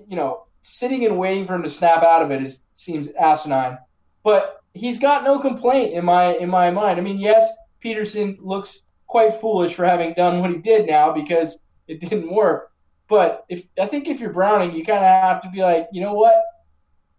you 0.07 0.15
know, 0.15 0.45
sitting 0.61 1.05
and 1.05 1.19
waiting 1.19 1.45
for 1.45 1.53
him 1.53 1.63
to 1.63 1.69
snap 1.69 2.01
out 2.01 2.21
of 2.21 2.31
it 2.31 2.41
is 2.41 2.59
seems 2.73 3.07
asinine. 3.19 3.77
But 4.23 4.61
he's 4.73 4.97
got 4.97 5.23
no 5.23 5.39
complaint 5.39 5.93
in 5.93 6.05
my 6.05 6.35
in 6.37 6.49
my 6.49 6.71
mind. 6.71 6.99
I 6.99 7.03
mean, 7.03 7.19
yes, 7.19 7.47
Petersen 7.79 8.37
looks 8.41 8.83
quite 9.07 9.35
foolish 9.35 9.73
for 9.75 9.85
having 9.85 10.13
done 10.13 10.39
what 10.39 10.49
he 10.49 10.57
did 10.57 10.87
now 10.87 11.11
because 11.11 11.59
it 11.87 11.99
didn't 11.99 12.33
work. 12.33 12.71
But 13.07 13.45
if 13.49 13.63
I 13.79 13.85
think 13.85 14.07
if 14.07 14.19
you're 14.19 14.33
Browning, 14.33 14.75
you 14.75 14.83
kind 14.83 15.05
of 15.05 15.23
have 15.23 15.43
to 15.43 15.49
be 15.49 15.61
like, 15.61 15.87
you 15.91 16.01
know 16.01 16.13
what? 16.13 16.41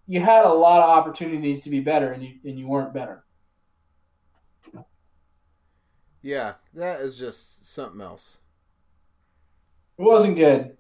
You 0.09 0.21
had 0.21 0.45
a 0.45 0.53
lot 0.53 0.83
of 0.83 0.91
opportunities 0.91 1.63
to 1.63 1.71
be 1.71 1.81
better, 1.81 2.13
and 2.13 2.23
you 2.23 2.35
and 2.45 2.59
you 2.59 2.67
weren't 2.67 2.93
better. 2.93 3.25
Yeah, 6.27 6.55
that 6.75 7.03
is 7.03 7.17
just 7.17 7.73
something 7.73 8.01
else. 8.01 8.39
It 9.97 10.03
wasn't 10.03 10.35
good. 10.35 10.77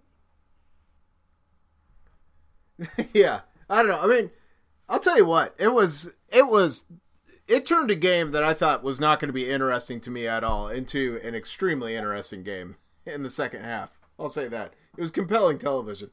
yeah, 3.15 3.43
I 3.71 3.77
don't 3.77 3.93
know. 3.93 4.01
I 4.01 4.09
mean, 4.09 4.33
I'll 4.89 4.99
tell 4.99 5.17
you 5.17 5.25
what. 5.25 5.55
It 5.57 5.73
was. 5.73 6.11
It 6.31 6.49
was. 6.49 6.87
It 7.47 7.65
turned 7.65 7.93
a 7.93 7.95
game 7.95 8.33
that 8.33 8.43
I 8.43 8.55
thought 8.55 8.83
was 8.83 8.99
not 8.99 9.21
going 9.21 9.29
to 9.29 9.33
be 9.33 9.49
interesting 9.49 10.01
to 10.01 10.11
me 10.11 10.27
at 10.27 10.43
all 10.43 10.67
into 10.67 11.21
an 11.23 11.37
extremely 11.37 11.95
interesting 11.95 12.43
game 12.43 12.75
in 13.05 13.23
the 13.23 13.31
second 13.31 13.63
half. 13.63 14.01
I'll 14.19 14.29
say 14.29 14.49
that 14.49 14.75
it 14.99 15.01
was 15.01 15.13
compelling 15.13 15.61
television. 15.61 16.11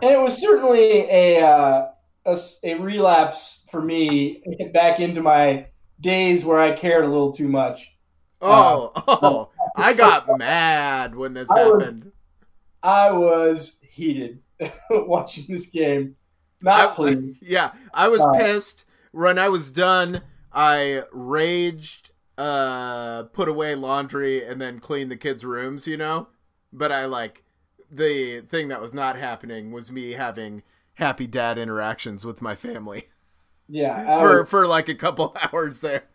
And 0.00 0.12
it 0.12 0.20
was 0.22 0.40
certainly 0.40 1.00
a 1.10 1.46
uh, 1.46 1.88
a, 2.24 2.38
a 2.62 2.74
relapse 2.76 3.66
for 3.70 3.82
me 3.82 4.42
back 4.72 4.98
into 4.98 5.20
my 5.20 5.66
days 6.00 6.42
where 6.42 6.58
I 6.58 6.72
cared 6.72 7.04
a 7.04 7.08
little 7.08 7.34
too 7.34 7.48
much. 7.48 7.92
Oh, 8.40 8.92
uh, 8.94 9.02
oh! 9.22 9.50
I 9.76 9.94
got 9.94 10.38
mad 10.38 11.14
when 11.14 11.34
this 11.34 11.50
I 11.50 11.60
happened. 11.60 12.04
Was, 12.04 12.12
I 12.82 13.10
was 13.10 13.76
heated. 13.82 14.40
watching 14.90 15.44
this 15.48 15.66
game. 15.66 16.16
Not 16.62 16.94
pleased. 16.94 17.38
Yeah, 17.42 17.72
I 17.94 18.08
was 18.08 18.20
uh, 18.20 18.32
pissed 18.32 18.84
when 19.12 19.38
I 19.38 19.48
was 19.48 19.70
done. 19.70 20.22
I 20.52 21.04
raged, 21.12 22.10
uh, 22.36 23.24
put 23.24 23.48
away 23.48 23.74
laundry, 23.74 24.44
and 24.44 24.60
then 24.60 24.80
cleaned 24.80 25.10
the 25.10 25.16
kids' 25.16 25.44
rooms. 25.44 25.86
You 25.86 25.96
know, 25.96 26.28
but 26.72 26.90
I 26.90 27.04
like 27.06 27.44
the 27.90 28.40
thing 28.42 28.68
that 28.68 28.80
was 28.80 28.92
not 28.92 29.16
happening 29.16 29.70
was 29.72 29.92
me 29.92 30.12
having 30.12 30.62
happy 30.94 31.26
dad 31.26 31.58
interactions 31.58 32.24
with 32.24 32.42
my 32.42 32.54
family. 32.54 33.08
Yeah, 33.68 34.18
for 34.18 34.40
was, 34.40 34.50
for 34.50 34.66
like 34.66 34.88
a 34.88 34.94
couple 34.94 35.36
hours 35.52 35.80
there. 35.80 36.08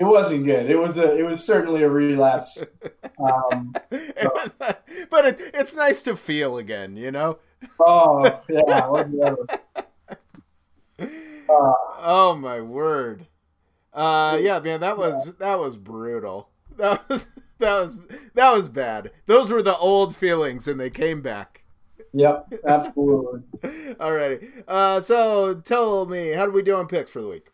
It 0.00 0.04
wasn't 0.04 0.44
good. 0.44 0.68
It 0.70 0.76
was 0.76 0.96
a. 0.96 1.16
It 1.16 1.22
was 1.22 1.44
certainly 1.44 1.82
a 1.82 1.88
relapse. 1.88 2.64
Um, 3.16 3.72
but 3.90 5.24
it, 5.24 5.40
it's 5.54 5.74
nice 5.74 6.02
to 6.02 6.16
feel 6.16 6.58
again, 6.58 6.96
you 6.96 7.12
know. 7.12 7.38
Oh 7.78 8.24
yeah, 8.48 8.88
whatever. 8.88 9.46
Uh, 10.98 11.06
oh 11.48 12.36
my 12.38 12.60
word. 12.60 13.28
Uh, 13.92 14.38
yeah, 14.42 14.58
man, 14.58 14.80
that 14.80 14.98
was 14.98 15.36
that 15.36 15.58
was 15.58 15.76
brutal. 15.76 16.50
That 16.76 17.08
was 17.08 17.28
that 17.58 17.80
was 17.82 18.00
that 18.34 18.52
was 18.52 18.68
bad. 18.68 19.12
Those 19.26 19.50
were 19.50 19.62
the 19.62 19.76
old 19.76 20.16
feelings, 20.16 20.66
and 20.66 20.80
they 20.80 20.90
came 20.90 21.22
back. 21.22 21.64
Yep, 22.12 22.52
absolutely. 22.66 23.42
All 24.00 24.12
righty. 24.12 24.48
Uh, 24.66 25.00
so 25.00 25.54
tell 25.54 26.06
me, 26.06 26.32
how 26.32 26.46
did 26.46 26.54
we 26.54 26.62
do 26.62 26.74
on 26.74 26.88
picks 26.88 27.10
for 27.10 27.22
the 27.22 27.28
week? 27.28 27.53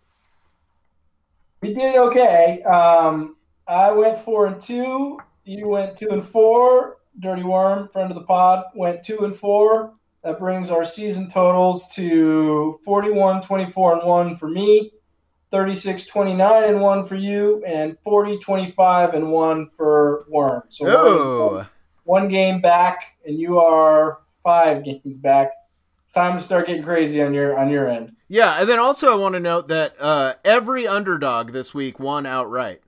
We 1.63 1.75
did 1.75 1.97
okay. 1.97 2.63
Um, 2.63 3.37
I 3.67 3.93
went 3.93 4.19
four 4.19 4.47
and 4.47 4.61
two. 4.61 5.19
You 5.45 5.69
went 5.69 5.97
two 5.97 6.09
and 6.11 6.27
four. 6.27 6.97
Dirty 7.19 7.43
Worm, 7.43 7.89
friend 7.89 8.11
of 8.11 8.15
the 8.15 8.25
pod, 8.25 8.65
went 8.75 9.03
two 9.03 9.25
and 9.25 9.37
four. 9.37 9.95
That 10.23 10.39
brings 10.39 10.71
our 10.71 10.85
season 10.85 11.29
totals 11.31 11.87
to 11.95 12.79
41, 12.85 13.43
24, 13.43 13.99
and 13.99 14.07
1 14.07 14.37
for 14.37 14.49
me, 14.49 14.93
36, 15.51 16.07
29, 16.07 16.65
and 16.65 16.81
1 16.81 17.07
for 17.07 17.17
you, 17.17 17.65
and 17.67 17.97
40, 18.05 18.39
25, 18.39 19.15
and 19.15 19.31
1 19.31 19.71
for 19.77 20.25
Worm. 20.29 20.63
So 20.69 20.87
one 22.05 22.29
game 22.29 22.61
back, 22.61 23.17
and 23.27 23.39
you 23.39 23.59
are 23.59 24.21
five 24.43 24.85
games 24.85 25.17
back. 25.17 25.51
It's 26.05 26.13
time 26.13 26.39
to 26.39 26.45
start 26.45 26.67
getting 26.67 26.83
crazy 26.83 27.23
on 27.23 27.33
your 27.35 27.59
on 27.59 27.71
your 27.71 27.89
end. 27.89 28.13
Yeah, 28.33 28.61
and 28.61 28.69
then 28.69 28.79
also 28.79 29.13
I 29.13 29.17
want 29.17 29.33
to 29.33 29.41
note 29.41 29.67
that 29.69 30.01
uh, 30.01 30.35
every 30.45 30.87
underdog 30.87 31.51
this 31.51 31.75
week 31.75 31.99
won 31.99 32.27
outright. 32.27 32.81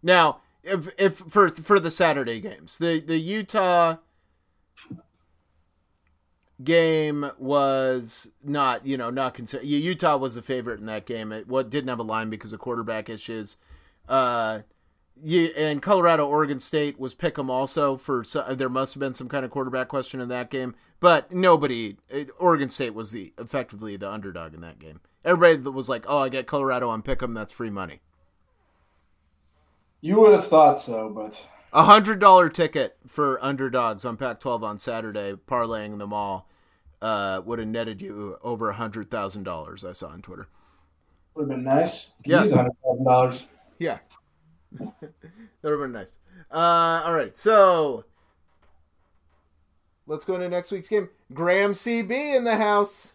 Now, 0.00 0.42
if 0.62 0.88
if 0.96 1.16
for 1.16 1.48
for 1.48 1.80
the 1.80 1.90
Saturday 1.90 2.38
games, 2.38 2.78
the 2.78 3.00
the 3.00 3.18
Utah 3.18 3.96
game 6.62 7.32
was 7.36 8.30
not, 8.44 8.86
you 8.86 8.96
know, 8.96 9.10
not 9.10 9.34
considered. 9.34 9.66
Utah 9.66 10.16
was 10.18 10.36
the 10.36 10.42
favorite 10.42 10.78
in 10.78 10.86
that 10.86 11.04
game. 11.04 11.32
It 11.32 11.48
what 11.48 11.68
didn't 11.68 11.88
have 11.88 11.98
a 11.98 12.04
line 12.04 12.30
because 12.30 12.52
of 12.52 12.60
quarterback 12.60 13.08
issues. 13.08 13.56
Uh, 14.08 14.60
you, 15.22 15.46
and 15.56 15.80
Colorado 15.82 16.26
Oregon 16.26 16.60
State 16.60 16.98
was 16.98 17.14
pick 17.14 17.38
'em 17.38 17.50
also 17.50 17.96
for 17.96 18.22
there 18.50 18.68
must 18.68 18.94
have 18.94 19.00
been 19.00 19.14
some 19.14 19.28
kind 19.28 19.44
of 19.44 19.50
quarterback 19.50 19.88
question 19.88 20.20
in 20.20 20.28
that 20.28 20.50
game, 20.50 20.74
but 21.00 21.32
nobody 21.32 21.96
Oregon 22.38 22.68
State 22.70 22.94
was 22.94 23.10
the 23.12 23.32
effectively 23.38 23.96
the 23.96 24.10
underdog 24.10 24.54
in 24.54 24.60
that 24.60 24.78
game. 24.78 25.00
Everybody 25.24 25.68
was 25.70 25.88
like, 25.88 26.04
"Oh, 26.08 26.18
I 26.18 26.28
get 26.28 26.46
Colorado 26.46 26.88
on 26.88 27.02
pick 27.02 27.22
'em, 27.22 27.34
that's 27.34 27.52
free 27.52 27.70
money." 27.70 28.00
You 30.00 30.20
would 30.20 30.32
have 30.32 30.46
thought 30.46 30.80
so, 30.80 31.08
but 31.08 31.48
A 31.72 31.84
hundred 31.84 32.20
dollar 32.20 32.48
ticket 32.48 32.96
for 33.06 33.42
underdogs 33.44 34.04
on 34.04 34.16
Pac-12 34.16 34.62
on 34.62 34.78
Saturday, 34.78 35.34
parlaying 35.34 35.98
them 35.98 36.12
all, 36.12 36.48
uh, 37.02 37.42
would 37.44 37.58
have 37.58 37.68
netted 37.68 38.00
you 38.00 38.38
over 38.42 38.70
a 38.70 38.74
hundred 38.74 39.10
thousand 39.10 39.42
dollars. 39.42 39.84
I 39.84 39.92
saw 39.92 40.08
on 40.08 40.22
Twitter. 40.22 40.48
would 41.34 41.42
have 41.42 41.48
been 41.50 41.64
nice. 41.64 42.14
Could 42.24 42.30
Yeah. 42.30 42.38
hundred 42.38 42.72
thousand 42.82 43.04
dollars. 43.04 43.46
Yeah, 43.78 43.98
that 45.00 45.12
would 45.62 45.70
have 45.72 45.80
been 45.80 45.92
nice. 45.92 46.18
Uh, 46.50 47.02
all 47.04 47.14
right, 47.14 47.36
so 47.36 48.04
let's 50.06 50.24
go 50.24 50.34
into 50.34 50.48
next 50.48 50.70
week's 50.70 50.88
game. 50.88 51.08
Graham 51.32 51.72
CB 51.72 52.36
in 52.36 52.44
the 52.44 52.56
house. 52.56 53.14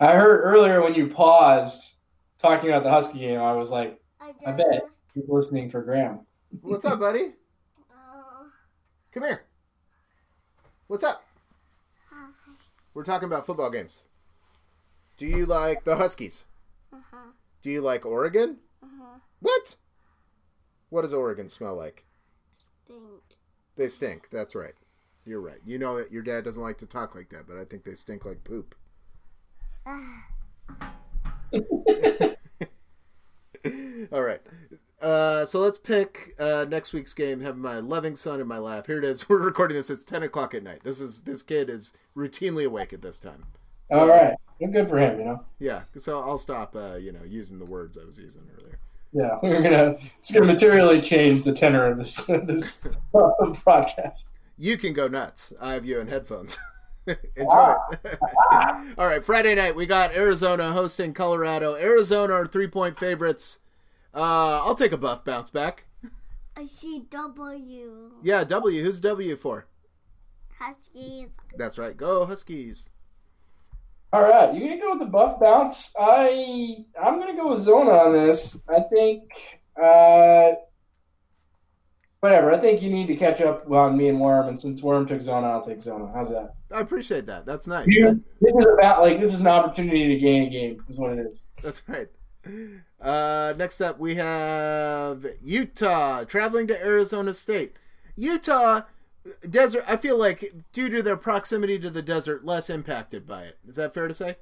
I 0.00 0.12
heard 0.12 0.42
earlier 0.44 0.82
when 0.82 0.94
you 0.94 1.08
paused 1.08 1.94
talking 2.38 2.68
about 2.68 2.82
the 2.82 2.90
Husky 2.90 3.20
game, 3.20 3.40
I 3.40 3.52
was 3.52 3.70
like, 3.70 4.00
I 4.20 4.52
bet 4.52 4.82
keep 5.14 5.24
listening 5.28 5.70
for 5.70 5.82
Graham. 5.82 6.20
What's 6.60 6.84
up, 6.84 7.00
buddy? 7.00 7.32
Uh, 7.90 8.44
Come 9.12 9.22
here. 9.22 9.42
What's 10.88 11.02
up? 11.04 11.24
Hi. 12.10 12.28
We're 12.94 13.04
talking 13.04 13.26
about 13.26 13.46
football 13.46 13.70
games. 13.70 14.04
Do 15.16 15.26
you 15.26 15.46
like 15.46 15.84
the 15.84 15.96
Huskies? 15.96 16.44
uh-huh, 16.92 17.30
Do 17.62 17.70
you 17.70 17.80
like 17.80 18.04
Oregon? 18.04 18.58
uh-huh. 18.82 19.18
What? 19.40 19.76
What 20.96 21.02
does 21.02 21.12
Oregon 21.12 21.50
smell 21.50 21.76
like? 21.76 22.06
Stink. 22.86 23.36
They 23.76 23.86
stink. 23.86 24.30
That's 24.32 24.54
right. 24.54 24.72
You're 25.26 25.42
right. 25.42 25.60
You 25.62 25.78
know 25.78 25.98
that 25.98 26.10
your 26.10 26.22
dad 26.22 26.44
doesn't 26.44 26.62
like 26.62 26.78
to 26.78 26.86
talk 26.86 27.14
like 27.14 27.28
that, 27.28 27.46
but 27.46 27.58
I 27.58 27.66
think 27.66 27.84
they 27.84 27.92
stink 27.92 28.24
like 28.24 28.44
poop. 28.44 28.74
All 34.10 34.22
right. 34.22 34.40
Uh, 35.02 35.44
so 35.44 35.60
let's 35.60 35.76
pick 35.76 36.34
uh, 36.38 36.64
next 36.66 36.94
week's 36.94 37.12
game. 37.12 37.42
Have 37.42 37.58
my 37.58 37.78
loving 37.78 38.16
son 38.16 38.40
in 38.40 38.48
my 38.48 38.56
lap. 38.56 38.86
Here 38.86 38.96
it 38.96 39.04
is. 39.04 39.24
We're 39.28 39.36
recording 39.36 39.76
this. 39.76 39.90
It's 39.90 40.02
ten 40.02 40.22
o'clock 40.22 40.54
at 40.54 40.62
night. 40.62 40.80
This 40.82 41.02
is 41.02 41.24
this 41.24 41.42
kid 41.42 41.68
is 41.68 41.92
routinely 42.16 42.64
awake 42.64 42.94
at 42.94 43.02
this 43.02 43.18
time. 43.18 43.44
So, 43.90 44.00
All 44.00 44.08
right, 44.08 44.34
well, 44.60 44.72
good 44.72 44.88
for 44.88 44.98
him. 44.98 45.18
You 45.18 45.26
know, 45.26 45.44
Yeah. 45.58 45.82
So 45.98 46.20
I'll 46.20 46.38
stop. 46.38 46.74
Uh, 46.74 46.94
you 46.94 47.12
know, 47.12 47.22
using 47.22 47.58
the 47.58 47.66
words 47.66 47.98
I 47.98 48.04
was 48.06 48.18
using 48.18 48.48
earlier. 48.58 48.75
Yeah, 49.12 49.38
we're 49.42 49.62
gonna 49.62 49.96
it's 50.18 50.30
gonna 50.30 50.46
materially 50.46 51.00
change 51.00 51.44
the 51.44 51.52
tenor 51.52 51.90
of 51.90 51.98
this 51.98 52.16
this 52.26 52.72
broadcast. 53.64 54.30
You 54.58 54.76
can 54.78 54.92
go 54.92 55.08
nuts. 55.08 55.52
I 55.60 55.74
have 55.74 55.84
you 55.84 56.00
in 56.00 56.08
headphones. 56.08 56.58
Enjoy 57.06 57.76
it. 58.04 58.18
All 58.98 59.06
right, 59.06 59.24
Friday 59.24 59.54
night 59.54 59.76
we 59.76 59.86
got 59.86 60.14
Arizona 60.14 60.72
hosting 60.72 61.12
Colorado. 61.12 61.76
Arizona 61.76 62.32
are 62.32 62.46
three 62.46 62.66
point 62.66 62.98
favorites. 62.98 63.60
Uh, 64.14 64.62
I'll 64.64 64.74
take 64.74 64.92
a 64.92 64.96
buff 64.96 65.24
bounce 65.24 65.50
back. 65.50 65.84
I 66.56 66.66
see 66.66 67.04
W. 67.10 68.12
Yeah, 68.22 68.44
W. 68.44 68.82
Who's 68.82 69.00
W 69.00 69.36
for? 69.36 69.66
Huskies. 70.58 71.28
That's 71.56 71.76
right. 71.76 71.94
Go 71.96 72.24
Huskies. 72.24 72.88
All 74.12 74.22
right, 74.22 74.54
you 74.54 74.60
gonna 74.60 74.80
go 74.80 74.90
with 74.90 75.00
the 75.00 75.06
buff 75.06 75.40
bounce? 75.40 75.92
I 75.98 76.76
I'm 77.02 77.18
gonna 77.18 77.36
go 77.36 77.50
with 77.50 77.60
Zona 77.60 77.90
on 77.90 78.12
this. 78.12 78.60
I 78.68 78.80
think 78.80 79.22
uh, 79.80 80.52
whatever. 82.20 82.52
I 82.52 82.58
think 82.58 82.82
you 82.82 82.90
need 82.90 83.08
to 83.08 83.16
catch 83.16 83.40
up 83.40 83.70
on 83.70 83.96
me 83.96 84.08
and 84.08 84.20
Worm, 84.20 84.48
and 84.48 84.60
since 84.60 84.82
Worm 84.82 85.06
took 85.06 85.20
Zona, 85.20 85.48
I'll 85.48 85.62
take 85.62 85.80
Zona. 85.80 86.10
How's 86.14 86.30
that? 86.30 86.54
I 86.72 86.80
appreciate 86.80 87.26
that. 87.26 87.46
That's 87.46 87.66
nice. 87.66 87.86
This 87.86 88.54
is 88.54 88.66
about 88.78 89.02
like 89.02 89.20
this 89.20 89.34
is 89.34 89.40
an 89.40 89.48
opportunity 89.48 90.08
to 90.08 90.20
gain 90.20 90.44
a 90.44 90.50
game. 90.50 90.82
Is 90.88 90.98
what 90.98 91.12
it 91.12 91.26
is. 91.26 91.42
That's 91.62 91.82
right. 91.88 92.08
Uh, 93.00 93.54
next 93.56 93.80
up, 93.80 93.98
we 93.98 94.14
have 94.14 95.26
Utah 95.42 96.24
traveling 96.24 96.68
to 96.68 96.80
Arizona 96.80 97.32
State. 97.32 97.74
Utah 98.14 98.82
desert. 99.48 99.84
I 99.86 99.96
feel 99.96 100.16
like 100.18 100.52
due 100.72 100.88
to 100.90 101.02
their 101.02 101.16
proximity 101.16 101.78
to 101.80 101.90
the 101.90 102.02
desert, 102.02 102.44
less 102.44 102.70
impacted 102.70 103.26
by 103.26 103.42
it. 103.42 103.58
Is 103.66 103.76
that 103.76 103.92
fair 103.94 104.08
to 104.08 104.14
say? 104.14 104.36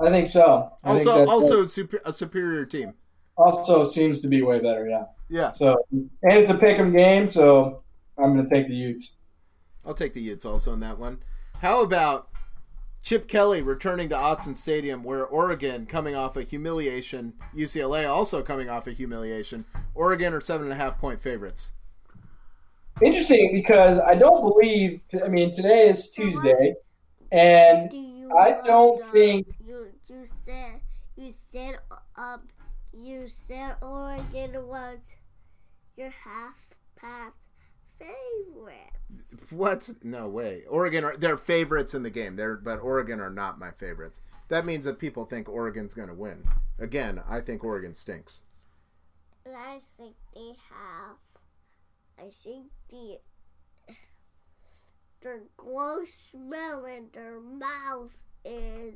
I 0.00 0.10
think 0.10 0.26
so. 0.26 0.70
I 0.84 0.96
think 0.96 1.06
Also, 1.08 1.10
that's- 1.18 1.28
also 1.28 1.66
super, 1.66 2.00
a 2.04 2.12
superior 2.12 2.64
team. 2.64 2.94
also 3.36 3.84
seems 3.84 4.20
to 4.20 4.28
be 4.28 4.42
way 4.42 4.58
better. 4.60 4.88
Yeah. 4.88 5.04
Yeah, 5.30 5.50
So 5.52 5.76
and 5.92 6.10
it's 6.22 6.50
a 6.50 6.54
pick'em 6.54 6.96
game, 6.96 7.30
so 7.30 7.82
I'm 8.16 8.34
gonna 8.34 8.48
take 8.48 8.66
the 8.66 8.74
Utes. 8.74 9.16
I'll 9.84 9.94
take 9.94 10.14
the 10.14 10.22
Utes 10.22 10.44
also 10.46 10.72
in 10.72 10.80
that 10.80 10.98
one. 10.98 11.18
How 11.60 11.82
about 11.82 12.28
Chip 13.02 13.28
Kelly 13.28 13.62
returning 13.62 14.08
to 14.08 14.16
Autzen 14.16 14.56
Stadium, 14.56 15.04
where 15.04 15.24
Oregon 15.24 15.86
coming 15.86 16.14
off 16.14 16.36
a 16.36 16.42
humiliation, 16.42 17.34
UCLA 17.54 18.06
also 18.10 18.42
coming 18.42 18.68
off 18.68 18.86
a 18.86 18.92
humiliation. 18.92 19.64
Oregon 19.94 20.32
are 20.34 20.40
seven 20.40 20.64
and 20.64 20.72
a 20.72 20.76
half 20.76 20.98
point 20.98 21.20
favorites. 21.20 21.72
Interesting 23.02 23.50
because 23.52 23.98
I 23.98 24.14
don't 24.14 24.42
believe. 24.42 25.02
T- 25.08 25.22
I 25.22 25.28
mean, 25.28 25.54
today 25.54 25.88
is 25.90 26.10
Tuesday, 26.10 26.74
and 27.30 27.90
Do 27.90 28.30
I 28.36 28.60
don't 28.66 28.98
the- 28.98 29.04
think- 29.06 29.46
you 29.64 29.86
you 30.08 30.24
said 30.44 30.80
you 31.16 31.32
said 31.52 31.78
um 32.16 32.48
you 32.92 33.28
said 33.28 33.76
Oregon 33.82 34.66
was 34.66 34.98
your 35.96 36.10
half 36.10 36.70
past 36.96 37.36
favorite. 37.98 38.92
What? 39.50 39.90
No 40.02 40.28
way. 40.28 40.64
Oregon 40.68 41.04
are 41.04 41.16
they're 41.16 41.36
favorites 41.36 41.94
in 41.94 42.02
the 42.02 42.10
game. 42.10 42.36
They're 42.36 42.56
but 42.56 42.78
Oregon 42.80 43.20
are 43.20 43.30
not 43.30 43.58
my 43.58 43.70
favorites. 43.70 44.20
That 44.48 44.64
means 44.64 44.86
that 44.86 44.98
people 44.98 45.24
think 45.24 45.48
Oregon's 45.48 45.94
going 45.94 46.08
to 46.08 46.14
win. 46.14 46.44
Again, 46.78 47.20
I 47.28 47.40
think 47.40 47.62
Oregon 47.62 47.94
stinks. 47.94 48.44
And 49.44 49.54
I 49.54 49.78
think 49.96 50.16
they 50.34 50.48
have. 50.70 51.16
I 52.18 52.30
think 52.30 52.66
the 52.90 53.18
their 55.20 55.40
gross 55.56 56.10
smell 56.30 56.84
in 56.84 57.06
their 57.12 57.40
mouth 57.40 58.16
is 58.44 58.94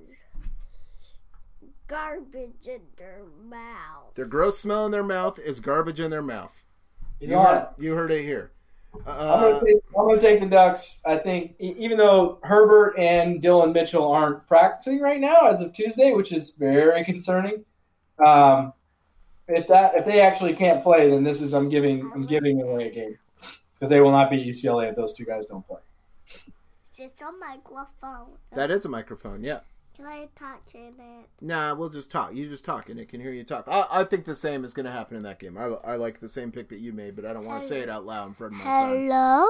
garbage 1.86 2.66
in 2.66 2.80
their 2.96 3.22
mouth. 3.48 4.14
Their 4.14 4.26
gross 4.26 4.58
smell 4.58 4.86
in 4.86 4.92
their 4.92 5.02
mouth 5.02 5.38
is 5.38 5.60
garbage 5.60 6.00
in 6.00 6.10
their 6.10 6.22
mouth. 6.22 6.64
he's 7.20 7.30
You 7.30 7.36
on 7.36 7.46
heard, 7.46 7.62
it. 7.78 7.82
you 7.82 7.94
heard 7.94 8.10
it 8.10 8.22
here. 8.22 8.52
I'm 8.94 9.00
Uh, 9.06 9.40
gonna, 9.52 9.64
take, 9.64 9.76
I'm 9.98 10.06
gonna 10.08 10.20
take 10.20 10.40
the 10.40 10.46
Ducks. 10.46 11.00
I 11.06 11.16
think 11.16 11.54
e- 11.58 11.74
even 11.78 11.96
though 11.96 12.38
Herbert 12.42 12.94
and 12.98 13.40
Dillon 13.40 13.72
Mitchell 13.72 14.06
aren't 14.10 14.46
practicing 14.46 15.00
right 15.00 15.20
now 15.20 15.46
as 15.48 15.60
of 15.60 15.72
Tuesday, 15.72 16.12
which 16.12 16.32
is 16.32 16.50
very 16.50 17.02
concerning. 17.04 17.64
Um, 18.24 18.74
if 19.52 19.68
that 19.68 19.94
if 19.94 20.04
they 20.04 20.20
actually 20.20 20.54
can't 20.54 20.82
play, 20.82 21.10
then 21.10 21.24
this 21.24 21.40
is 21.40 21.52
I'm 21.52 21.68
giving 21.68 22.10
I'm 22.14 22.26
giving 22.26 22.60
away 22.62 22.88
a 22.88 22.90
game 22.90 23.18
because 23.74 23.88
they 23.88 24.00
will 24.00 24.12
not 24.12 24.30
beat 24.30 24.46
UCLA 24.46 24.90
if 24.90 24.96
those 24.96 25.12
two 25.12 25.24
guys 25.24 25.46
don't 25.46 25.66
play. 25.66 25.80
It's 26.98 27.20
a 27.22 27.32
microphone. 27.32 28.36
that 28.52 28.70
is 28.70 28.84
a 28.84 28.88
microphone. 28.88 29.42
Yeah. 29.42 29.60
Can 29.96 30.06
I 30.06 30.28
talk 30.34 30.62
in 30.74 30.94
it? 30.98 31.28
Nah, 31.40 31.74
we'll 31.74 31.88
just 31.88 32.10
talk. 32.10 32.34
You 32.34 32.48
just 32.48 32.64
talk, 32.64 32.88
and 32.88 32.98
it 32.98 33.08
can 33.08 33.20
hear 33.20 33.32
you 33.32 33.44
talk. 33.44 33.66
I, 33.68 33.86
I 33.90 34.04
think 34.04 34.24
the 34.24 34.34
same 34.34 34.64
is 34.64 34.72
going 34.72 34.86
to 34.86 34.92
happen 34.92 35.16
in 35.16 35.22
that 35.24 35.38
game. 35.38 35.58
I, 35.58 35.64
I 35.64 35.96
like 35.96 36.20
the 36.20 36.28
same 36.28 36.50
pick 36.50 36.70
that 36.70 36.80
you 36.80 36.92
made, 36.92 37.14
but 37.14 37.26
I 37.26 37.32
don't 37.32 37.44
want 37.44 37.62
to 37.62 37.68
say 37.68 37.80
it 37.80 37.90
out 37.90 38.06
loud 38.06 38.28
in 38.28 38.34
front 38.34 38.54
of 38.54 38.58
my 38.60 38.64
son. 38.64 38.90
Hello? 38.90 39.46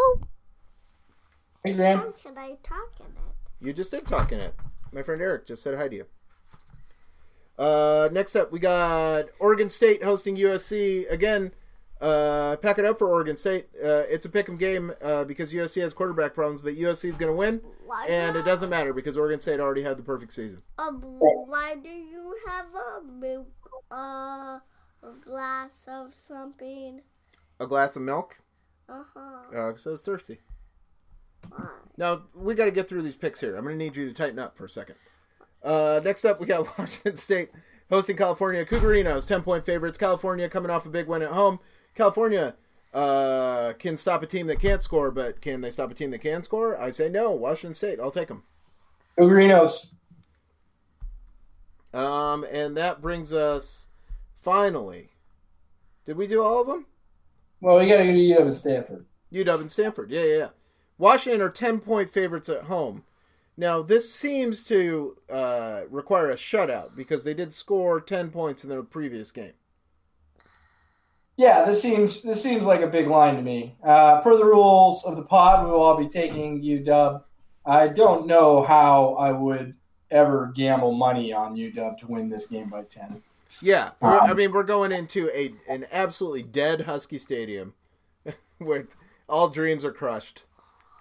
Hey 1.64 1.74
Graham, 1.74 1.98
How 1.98 2.10
can 2.10 2.38
I 2.38 2.56
talk 2.62 2.90
in 2.98 3.06
it? 3.06 3.66
You 3.66 3.72
just 3.72 3.92
did 3.92 4.04
talk 4.06 4.32
in 4.32 4.40
it. 4.40 4.54
My 4.92 5.02
friend 5.02 5.22
Eric 5.22 5.46
just 5.46 5.62
said 5.62 5.76
hi 5.76 5.86
to 5.86 5.94
you. 5.94 6.06
Uh, 7.58 8.08
next 8.12 8.34
up, 8.36 8.50
we 8.52 8.58
got 8.58 9.26
Oregon 9.38 9.68
State 9.68 10.02
hosting 10.02 10.36
USC 10.36 11.10
again. 11.10 11.52
Uh, 12.00 12.56
pack 12.56 12.78
it 12.78 12.84
up 12.84 12.98
for 12.98 13.06
Oregon 13.08 13.36
State. 13.36 13.68
Uh, 13.76 14.02
it's 14.10 14.26
a 14.26 14.28
pick'em 14.28 14.58
game 14.58 14.92
uh, 15.00 15.22
because 15.22 15.52
USC 15.52 15.80
has 15.82 15.94
quarterback 15.94 16.34
problems, 16.34 16.60
but 16.60 16.74
USC 16.74 17.04
is 17.04 17.16
going 17.16 17.30
to 17.30 17.36
win, 17.36 17.60
Why 17.86 18.06
and 18.08 18.34
it 18.36 18.44
doesn't 18.44 18.70
matter 18.70 18.92
because 18.92 19.16
Oregon 19.16 19.38
State 19.38 19.60
already 19.60 19.82
had 19.82 19.96
the 19.98 20.02
perfect 20.02 20.32
season. 20.32 20.62
Um, 20.78 21.00
why 21.00 21.76
do 21.76 21.88
you 21.90 22.36
have 22.48 22.66
a 22.74 23.04
milk, 23.04 23.46
uh, 23.92 24.58
a 25.04 25.12
glass 25.24 25.86
of 25.88 26.12
something? 26.12 27.02
A 27.60 27.66
glass 27.68 27.94
of 27.94 28.02
milk, 28.02 28.36
Uh 28.88 29.04
huh. 29.14 29.20
uh, 29.56 29.66
because 29.68 29.86
I 29.86 29.90
was 29.90 30.02
thirsty. 30.02 30.40
Why? 31.50 31.66
Now 31.96 32.22
we 32.34 32.54
got 32.54 32.64
to 32.64 32.72
get 32.72 32.88
through 32.88 33.02
these 33.02 33.14
picks 33.14 33.38
here. 33.38 33.54
I'm 33.54 33.62
going 33.62 33.78
to 33.78 33.84
need 33.84 33.94
you 33.96 34.08
to 34.08 34.14
tighten 34.14 34.40
up 34.40 34.56
for 34.56 34.64
a 34.64 34.68
second. 34.68 34.96
Uh, 35.62 36.00
next 36.04 36.24
up, 36.24 36.40
we 36.40 36.46
got 36.46 36.78
Washington 36.78 37.16
State 37.16 37.50
hosting 37.90 38.16
California. 38.16 38.64
Cougarinos, 38.64 39.26
ten 39.26 39.42
point 39.42 39.64
favorites. 39.64 39.98
California 39.98 40.48
coming 40.48 40.70
off 40.70 40.86
a 40.86 40.90
big 40.90 41.06
win 41.06 41.22
at 41.22 41.30
home. 41.30 41.60
California 41.94 42.54
uh, 42.94 43.72
can 43.78 43.96
stop 43.96 44.22
a 44.22 44.26
team 44.26 44.46
that 44.48 44.60
can't 44.60 44.82
score, 44.82 45.10
but 45.10 45.40
can 45.40 45.60
they 45.60 45.70
stop 45.70 45.90
a 45.90 45.94
team 45.94 46.10
that 46.10 46.20
can 46.20 46.42
score? 46.42 46.80
I 46.80 46.90
say 46.90 47.08
no. 47.08 47.30
Washington 47.30 47.74
State. 47.74 48.00
I'll 48.00 48.10
take 48.10 48.28
them. 48.28 48.42
Ugarinos. 49.18 49.92
Um, 51.92 52.44
and 52.50 52.76
that 52.76 53.02
brings 53.02 53.32
us 53.32 53.88
finally. 54.34 55.10
Did 56.04 56.16
we 56.16 56.26
do 56.26 56.42
all 56.42 56.60
of 56.60 56.66
them? 56.66 56.86
Well, 57.60 57.78
we 57.78 57.86
got 57.86 57.98
to 57.98 58.04
go 58.04 58.12
to 58.12 58.18
UW 58.18 58.46
and 58.46 58.56
Stanford. 58.56 59.06
UW 59.32 59.60
and 59.60 59.70
Stanford. 59.70 60.10
Yeah, 60.10 60.24
yeah, 60.24 60.36
yeah. 60.36 60.48
Washington 60.98 61.40
are 61.40 61.50
10 61.50 61.80
point 61.80 62.10
favorites 62.10 62.48
at 62.48 62.64
home. 62.64 63.04
Now, 63.56 63.82
this 63.82 64.12
seems 64.12 64.64
to 64.64 65.16
uh, 65.30 65.82
require 65.90 66.30
a 66.30 66.36
shutout 66.36 66.96
because 66.96 67.24
they 67.24 67.34
did 67.34 67.52
score 67.52 68.00
10 68.00 68.30
points 68.30 68.64
in 68.64 68.70
their 68.70 68.82
previous 68.82 69.30
game. 69.30 69.52
Yeah, 71.36 71.64
this 71.64 71.80
seems 71.80 72.22
this 72.22 72.42
seems 72.42 72.64
like 72.64 72.82
a 72.82 72.86
big 72.86 73.08
line 73.08 73.36
to 73.36 73.42
me. 73.42 73.74
Uh, 73.82 74.20
per 74.20 74.36
the 74.36 74.44
rules 74.44 75.04
of 75.04 75.16
the 75.16 75.22
pod, 75.22 75.64
we 75.64 75.70
will 75.70 75.80
all 75.80 75.96
be 75.96 76.08
taking 76.08 76.62
UW. 76.62 77.22
I 77.64 77.88
don't 77.88 78.26
know 78.26 78.62
how 78.62 79.14
I 79.14 79.32
would 79.32 79.74
ever 80.10 80.52
gamble 80.54 80.92
money 80.92 81.32
on 81.32 81.56
UW 81.56 81.98
to 81.98 82.06
win 82.06 82.28
this 82.28 82.46
game 82.46 82.68
by 82.68 82.82
ten. 82.82 83.22
Yeah, 83.62 83.92
I 84.02 84.34
mean 84.34 84.52
we're 84.52 84.62
going 84.62 84.92
into 84.92 85.30
a 85.30 85.54
an 85.68 85.86
absolutely 85.90 86.42
dead 86.42 86.82
Husky 86.82 87.18
Stadium, 87.18 87.74
where 88.58 88.86
all 89.28 89.48
dreams 89.48 89.84
are 89.86 89.92
crushed. 89.92 90.44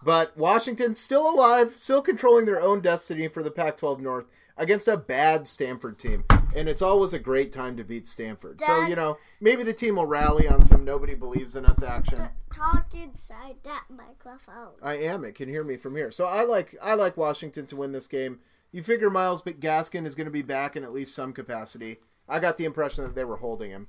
But 0.03 0.35
Washington 0.35 0.95
still 0.95 1.29
alive, 1.29 1.71
still 1.75 2.01
controlling 2.01 2.45
their 2.45 2.61
own 2.61 2.81
destiny 2.81 3.27
for 3.27 3.43
the 3.43 3.51
Pac-12 3.51 3.99
North 3.99 4.25
against 4.57 4.87
a 4.87 4.97
bad 4.97 5.47
Stanford 5.47 5.97
team, 5.97 6.23
and 6.55 6.67
it's 6.67 6.81
always 6.81 7.13
a 7.13 7.19
great 7.19 7.51
time 7.51 7.77
to 7.77 7.83
beat 7.83 8.07
Stanford. 8.07 8.61
so 8.61 8.85
you 8.85 8.95
know 8.95 9.17
maybe 9.39 9.63
the 9.63 9.73
team 9.73 9.95
will 9.95 10.05
rally 10.05 10.47
on 10.47 10.63
some 10.63 10.83
nobody 10.83 11.15
believes 11.15 11.55
in 11.55 11.65
us 11.65 11.81
action. 11.81 12.29
Talk 12.53 12.93
inside 12.93 13.55
that 13.63 13.85
microphone. 13.89 14.73
I 14.81 14.97
am. 14.97 15.23
It 15.23 15.35
can 15.35 15.49
hear 15.49 15.63
me 15.63 15.77
from 15.77 15.95
here. 15.95 16.11
So 16.11 16.25
I 16.25 16.43
like 16.43 16.75
I 16.81 16.93
like 16.93 17.17
Washington 17.17 17.65
to 17.67 17.75
win 17.75 17.91
this 17.91 18.07
game. 18.07 18.39
You 18.71 18.83
figure 18.83 19.09
Myles 19.09 19.41
Gaskin 19.41 20.05
is 20.05 20.15
going 20.15 20.25
to 20.25 20.31
be 20.31 20.41
back 20.41 20.75
in 20.75 20.83
at 20.83 20.93
least 20.93 21.15
some 21.15 21.33
capacity. 21.33 21.97
I 22.29 22.39
got 22.39 22.57
the 22.57 22.65
impression 22.65 23.03
that 23.03 23.15
they 23.15 23.25
were 23.25 23.37
holding 23.37 23.71
him. 23.71 23.87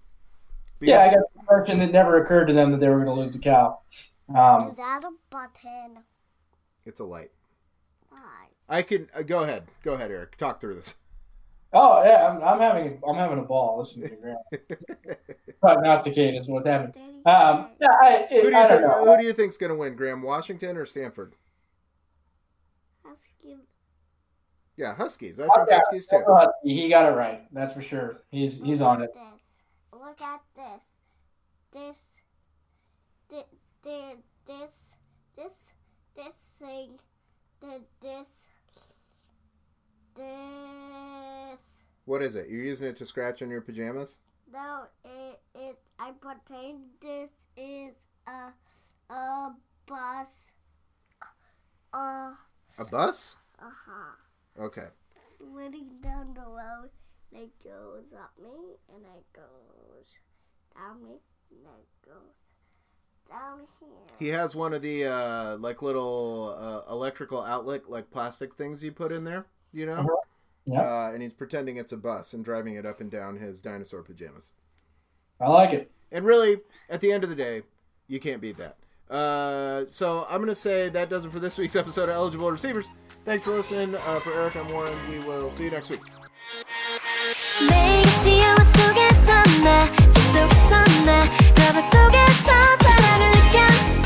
Yeah, 0.80 0.98
I 0.98 1.10
got 1.10 1.22
the 1.32 1.40
impression 1.40 1.80
it 1.80 1.92
never 1.92 2.22
occurred 2.22 2.46
to 2.46 2.52
them 2.52 2.72
that 2.72 2.80
they 2.80 2.88
were 2.88 3.04
going 3.04 3.14
to 3.14 3.22
lose 3.22 3.34
the 3.34 3.38
cow. 3.38 3.78
Um, 4.34 4.70
Is 4.70 4.76
that 4.76 5.02
a 5.04 5.10
button? 5.30 6.02
it's 6.84 7.00
a 7.00 7.04
light. 7.04 7.30
Hi. 8.10 8.46
I 8.68 8.82
can 8.82 9.08
uh, 9.14 9.22
go 9.22 9.42
ahead. 9.42 9.64
Go 9.82 9.94
ahead, 9.94 10.10
Eric. 10.10 10.36
Talk 10.36 10.60
through 10.60 10.74
this. 10.74 10.96
oh 11.72 12.02
yeah, 12.04 12.26
I'm, 12.28 12.42
I'm 12.42 12.60
having 12.60 13.00
I'm 13.08 13.16
having 13.16 13.38
a 13.38 13.42
ball 13.42 13.78
listening 13.78 14.10
to 14.10 14.16
Grant. 14.16 14.38
Prognosticate 15.60 16.34
is 16.34 16.48
what's 16.48 16.66
happening. 16.66 17.22
Um, 17.24 17.70
yeah, 17.80 17.88
I, 18.02 18.26
Who 18.30 18.42
do 18.42 18.48
you 18.48 18.56
I 18.56 18.68
don't 18.68 18.78
think? 18.78 18.82
know. 18.82 19.04
Who 19.04 19.20
do 19.20 19.26
you 19.26 19.32
think's 19.32 19.56
going 19.56 19.70
to 19.70 19.76
win? 19.76 19.94
Graham 19.96 20.22
Washington 20.22 20.76
or 20.76 20.84
Stanford? 20.84 21.34
Husky. 23.04 23.56
Yeah, 24.76 24.94
Huskies. 24.96 25.38
I 25.38 25.44
think 25.44 25.58
Okay, 25.58 25.76
Huskies 25.76 26.06
too. 26.06 26.22
He 26.64 26.88
got 26.88 27.10
it 27.12 27.14
right. 27.14 27.42
That's 27.52 27.72
for 27.72 27.82
sure. 27.82 28.22
He's 28.30 28.60
he's 28.60 28.80
Look 28.80 28.88
on 28.88 29.02
at 29.02 29.10
it. 29.10 29.14
This. 29.14 30.00
Look 30.00 30.20
at 30.20 30.40
this. 30.56 30.82
This. 31.72 32.08
This. 33.82 34.18
This. 34.46 34.70
This. 35.36 35.52
This. 36.16 36.34
Thing. 36.58 36.98
The, 37.60 37.80
this. 38.00 38.28
This. 40.14 41.58
What 42.04 42.22
is 42.22 42.36
it? 42.36 42.48
You're 42.48 42.62
using 42.62 42.86
it 42.86 42.96
to 42.98 43.06
scratch 43.06 43.42
on 43.42 43.50
your 43.50 43.60
pajamas? 43.60 44.20
No, 44.52 44.84
it. 45.04 45.40
It. 45.54 45.78
I 45.98 46.12
pretend 46.12 46.80
this 47.00 47.30
is 47.56 47.94
a. 48.26 48.52
A 49.12 49.50
bus. 49.86 50.28
Uh. 51.92 52.32
A 52.78 52.84
bus? 52.90 53.36
Uh 53.60 53.64
huh. 53.86 54.62
Okay. 54.62 54.88
Sliding 55.38 56.00
down 56.02 56.34
the 56.34 56.40
road. 56.40 56.90
And 57.32 57.42
it 57.42 57.64
goes 57.64 58.12
up 58.12 58.32
me, 58.42 58.76
and 58.94 59.04
it 59.16 59.24
goes 59.32 60.18
down 60.74 61.02
me, 61.02 61.18
and 61.50 61.60
it 61.60 62.06
goes 62.06 62.36
down 63.32 63.60
here. 63.80 63.88
He 64.18 64.28
has 64.28 64.54
one 64.54 64.72
of 64.72 64.82
the 64.82 65.06
uh, 65.06 65.56
like 65.58 65.82
little 65.82 66.56
uh, 66.58 66.92
electrical 66.92 67.42
outlet, 67.42 67.90
like 67.90 68.10
plastic 68.10 68.54
things 68.54 68.84
you 68.84 68.92
put 68.92 69.12
in 69.12 69.24
there. 69.24 69.46
You 69.72 69.86
know. 69.86 69.94
Uh-huh. 69.94 70.16
Yeah. 70.64 70.80
Uh, 70.80 71.10
and 71.12 71.22
he's 71.22 71.32
pretending 71.32 71.76
it's 71.76 71.92
a 71.92 71.96
bus 71.96 72.32
and 72.32 72.44
driving 72.44 72.74
it 72.76 72.86
up 72.86 73.00
and 73.00 73.10
down 73.10 73.38
his 73.38 73.60
dinosaur 73.60 74.02
pajamas. 74.02 74.52
I 75.40 75.48
like 75.48 75.72
it. 75.72 75.90
And 76.12 76.24
really, 76.24 76.58
at 76.88 77.00
the 77.00 77.10
end 77.10 77.24
of 77.24 77.30
the 77.30 77.36
day, 77.36 77.62
you 78.06 78.20
can't 78.20 78.40
beat 78.40 78.58
that. 78.58 78.76
Uh, 79.10 79.84
so 79.86 80.24
I'm 80.28 80.36
going 80.36 80.46
to 80.46 80.54
say 80.54 80.88
that 80.88 81.10
does 81.10 81.24
it 81.24 81.32
for 81.32 81.40
this 81.40 81.58
week's 81.58 81.74
episode 81.74 82.08
of 82.08 82.14
Eligible 82.14 82.50
Receivers. 82.50 82.90
Thanks 83.24 83.44
for 83.44 83.50
listening. 83.50 83.94
Uh, 83.94 84.20
for 84.20 84.32
Eric, 84.32 84.56
I'm 84.56 84.70
Warren. 84.72 84.96
We 85.10 85.18
will 85.26 85.50
see 85.50 85.64
you 85.64 85.70
next 85.70 85.90
week. 85.90 86.00
속에서 90.32 91.04
내 91.04 91.20
드라마 91.52 91.80
속에서 91.82 92.52
사랑을 92.80 93.30
느껴 93.32 94.01